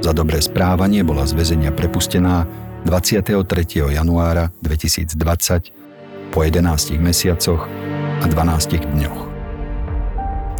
Za 0.02 0.10
dobré 0.10 0.42
správanie 0.42 1.06
bola 1.06 1.22
z 1.30 1.38
väzenia 1.38 1.70
prepustená 1.70 2.42
23. 2.88 3.92
januára 3.92 4.48
2020 4.62 5.60
po 6.32 6.40
11 6.40 6.96
mesiacoch 6.98 7.68
a 8.22 8.26
12 8.26 8.80
dňoch 8.96 9.27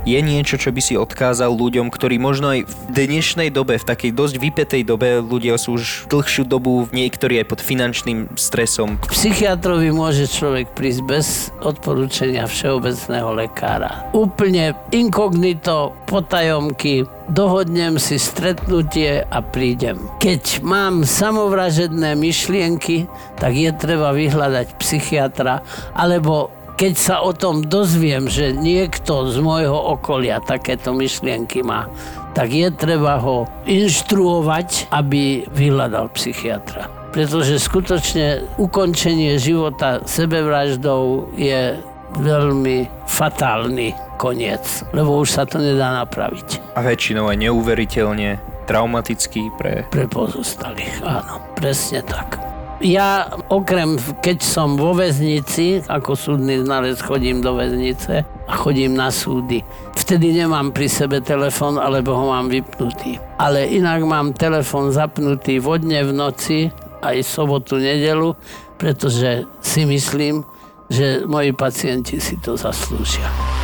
je 0.08 0.20
niečo, 0.24 0.56
čo 0.56 0.72
by 0.72 0.80
si 0.80 0.96
odkázal 0.96 1.52
ľuďom, 1.52 1.92
ktorí 1.92 2.16
možno 2.16 2.56
aj 2.56 2.64
v 2.64 2.74
dnešnej 2.88 3.52
dobe, 3.52 3.76
v 3.76 3.84
takej 3.84 4.16
dosť 4.16 4.34
vypetej 4.40 4.82
dobe, 4.88 5.20
ľudia 5.20 5.60
sú 5.60 5.76
už 5.76 6.08
dlhšiu 6.08 6.48
dobu 6.48 6.88
niektorí 6.96 7.36
aj 7.44 7.46
pod 7.52 7.60
finančným 7.60 8.32
stresom. 8.32 8.96
K 9.04 9.12
psychiatrovi 9.12 9.92
môže 9.92 10.24
človek 10.24 10.72
prísť 10.72 11.00
bez 11.04 11.26
odporúčania 11.60 12.48
všeobecného 12.48 13.36
lekára. 13.36 14.08
Úplne 14.16 14.72
inkognito, 14.96 15.92
potajomky, 16.08 17.04
dohodnem 17.28 18.00
si 18.00 18.16
stretnutie 18.16 19.20
a 19.28 19.38
prídem. 19.44 20.00
Keď 20.24 20.64
mám 20.64 21.04
samovražedné 21.04 22.16
myšlienky, 22.16 23.04
tak 23.36 23.52
je 23.52 23.70
treba 23.76 24.16
vyhľadať 24.16 24.80
psychiatra 24.80 25.60
alebo 25.92 26.57
keď 26.78 26.94
sa 26.94 27.16
o 27.26 27.34
tom 27.34 27.66
dozviem, 27.66 28.30
že 28.30 28.54
niekto 28.54 29.26
z 29.26 29.42
môjho 29.42 29.74
okolia 29.98 30.38
takéto 30.38 30.94
myšlienky 30.94 31.66
má, 31.66 31.90
tak 32.38 32.54
je 32.54 32.70
treba 32.70 33.18
ho 33.18 33.50
inštruovať, 33.66 34.86
aby 34.94 35.42
vyhľadal 35.50 36.06
psychiatra. 36.14 36.86
Pretože 37.10 37.58
skutočne 37.58 38.46
ukončenie 38.62 39.42
života 39.42 40.06
sebevraždou 40.06 41.34
je 41.34 41.74
veľmi 42.14 42.86
fatálny 43.10 43.98
koniec, 44.14 44.86
lebo 44.94 45.18
už 45.18 45.34
sa 45.34 45.42
to 45.50 45.58
nedá 45.58 45.90
napraviť. 46.06 46.78
A 46.78 46.86
väčšinou 46.86 47.26
aj 47.26 47.42
neuveriteľne 47.42 48.38
traumatický 48.70 49.50
pre... 49.58 49.82
Pre 49.90 50.06
pozostalých, 50.06 51.02
áno, 51.02 51.42
presne 51.58 52.06
tak. 52.06 52.47
Ja 52.78 53.26
okrem, 53.50 53.98
keď 54.22 54.38
som 54.38 54.78
vo 54.78 54.94
väznici, 54.94 55.82
ako 55.90 56.14
súdny 56.14 56.62
znalec 56.62 57.02
chodím 57.02 57.42
do 57.42 57.58
väznice 57.58 58.22
a 58.22 58.52
chodím 58.54 58.94
na 58.94 59.10
súdy. 59.10 59.66
Vtedy 59.98 60.30
nemám 60.30 60.70
pri 60.70 60.86
sebe 60.86 61.18
telefon, 61.18 61.74
alebo 61.74 62.14
ho 62.14 62.30
mám 62.30 62.46
vypnutý. 62.46 63.18
Ale 63.34 63.66
inak 63.66 64.06
mám 64.06 64.30
telefon 64.30 64.94
zapnutý 64.94 65.58
vodne 65.58 66.06
v 66.06 66.14
noci, 66.14 66.70
aj 67.02 67.18
sobotu, 67.26 67.82
nedelu, 67.82 68.38
pretože 68.78 69.42
si 69.58 69.82
myslím, 69.82 70.46
že 70.86 71.26
moji 71.26 71.50
pacienti 71.58 72.22
si 72.22 72.38
to 72.38 72.54
zaslúžia. 72.54 73.57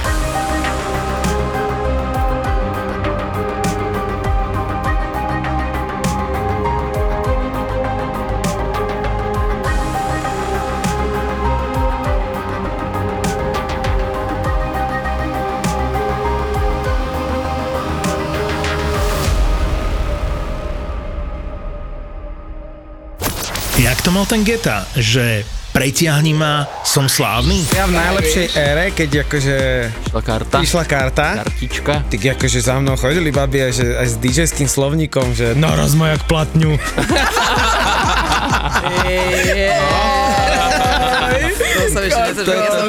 Spomínal 24.24 24.40
ten 24.40 24.42
Geta, 24.44 24.88
že 24.96 25.44
pretiahni 25.76 26.32
ma, 26.32 26.64
som 26.80 27.04
slávny? 27.10 27.60
Ja 27.76 27.84
v 27.84 27.92
najlepšej 27.92 28.46
ére, 28.56 28.84
keď 28.96 29.28
akože 29.28 29.56
Išla 30.08 30.22
karta. 30.24 30.56
išla 30.62 30.84
karta, 30.86 31.28
Kartička. 31.44 31.94
tak 32.08 32.22
akože 32.38 32.58
za 32.62 32.80
mnou 32.80 32.96
chodili 32.96 33.28
babi 33.28 33.60
aj, 33.60 33.72
že, 33.74 33.86
aj 33.98 34.08
s 34.08 34.16
DJ-ským 34.16 34.70
slovníkom, 34.70 35.34
že 35.36 35.52
naraz 35.58 35.92
ma 35.92 36.14
jak 36.16 36.24
platňu. 36.24 36.78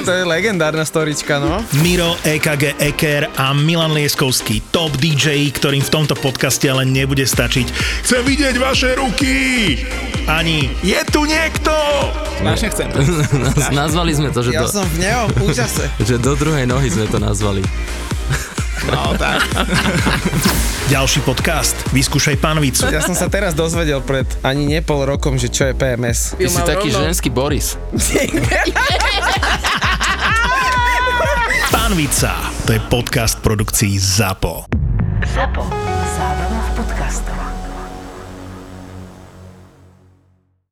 To 0.06 0.12
je 0.13 0.24
legendárna 0.24 0.86
storička, 0.86 1.41
no. 1.41 1.65
Miro, 1.82 2.15
EKG 2.24 2.80
Eker 2.80 3.28
a 3.36 3.52
Milan 3.52 3.91
Lieskovský, 3.91 4.62
top 4.71 4.95
DJ, 4.95 5.50
ktorým 5.52 5.84
v 5.84 5.91
tomto 5.91 6.15
podcaste 6.15 6.69
ale 6.69 6.86
nebude 6.86 7.26
stačiť. 7.26 7.67
Chcem 8.06 8.21
vidieť 8.24 8.56
vaše 8.62 8.93
ruky! 8.95 9.34
Ani 10.25 10.73
je 10.81 10.97
tu 11.05 11.21
niekto! 11.21 11.69
Strašne 12.41 12.67
chcem. 12.73 12.88
Naz- 13.38 13.69
Nazvali 13.69 14.09
sme 14.09 14.33
to, 14.33 14.41
že 14.41 14.57
Ja 14.57 14.65
do, 14.65 14.73
som 14.73 14.81
v 14.81 15.05
neom, 15.05 15.29
úžase. 15.45 15.85
že 16.09 16.17
do 16.17 16.33
druhej 16.33 16.65
nohy 16.65 16.89
sme 16.89 17.05
to 17.05 17.21
nazvali. 17.21 17.61
No 18.85 19.13
tak. 19.17 19.45
Ďalší 20.88 21.21
podcast. 21.21 21.77
Vyskúšaj 21.89 22.38
panvicu. 22.38 22.89
Ja 22.89 23.01
som 23.01 23.13
sa 23.13 23.29
teraz 23.29 23.53
dozvedel 23.53 24.01
pred 24.01 24.25
ani 24.41 24.65
nie 24.65 24.81
pol 24.81 25.05
rokom, 25.05 25.38
že 25.38 25.49
čo 25.49 25.69
je 25.69 25.73
PMS. 25.73 26.33
Ty 26.33 26.45
si 26.45 26.61
taký 26.61 26.89
ženský 26.89 27.29
Boris. 27.29 27.77
Panvica. 31.69 32.33
To 32.65 32.73
je 32.73 32.81
podcast 32.83 33.38
produkcií 33.41 33.97
ZAPO. 33.97 34.69
ZAPO. 35.23 35.63
Zábrná 36.13 36.61
v 36.61 36.71
podcastovách. 36.77 37.55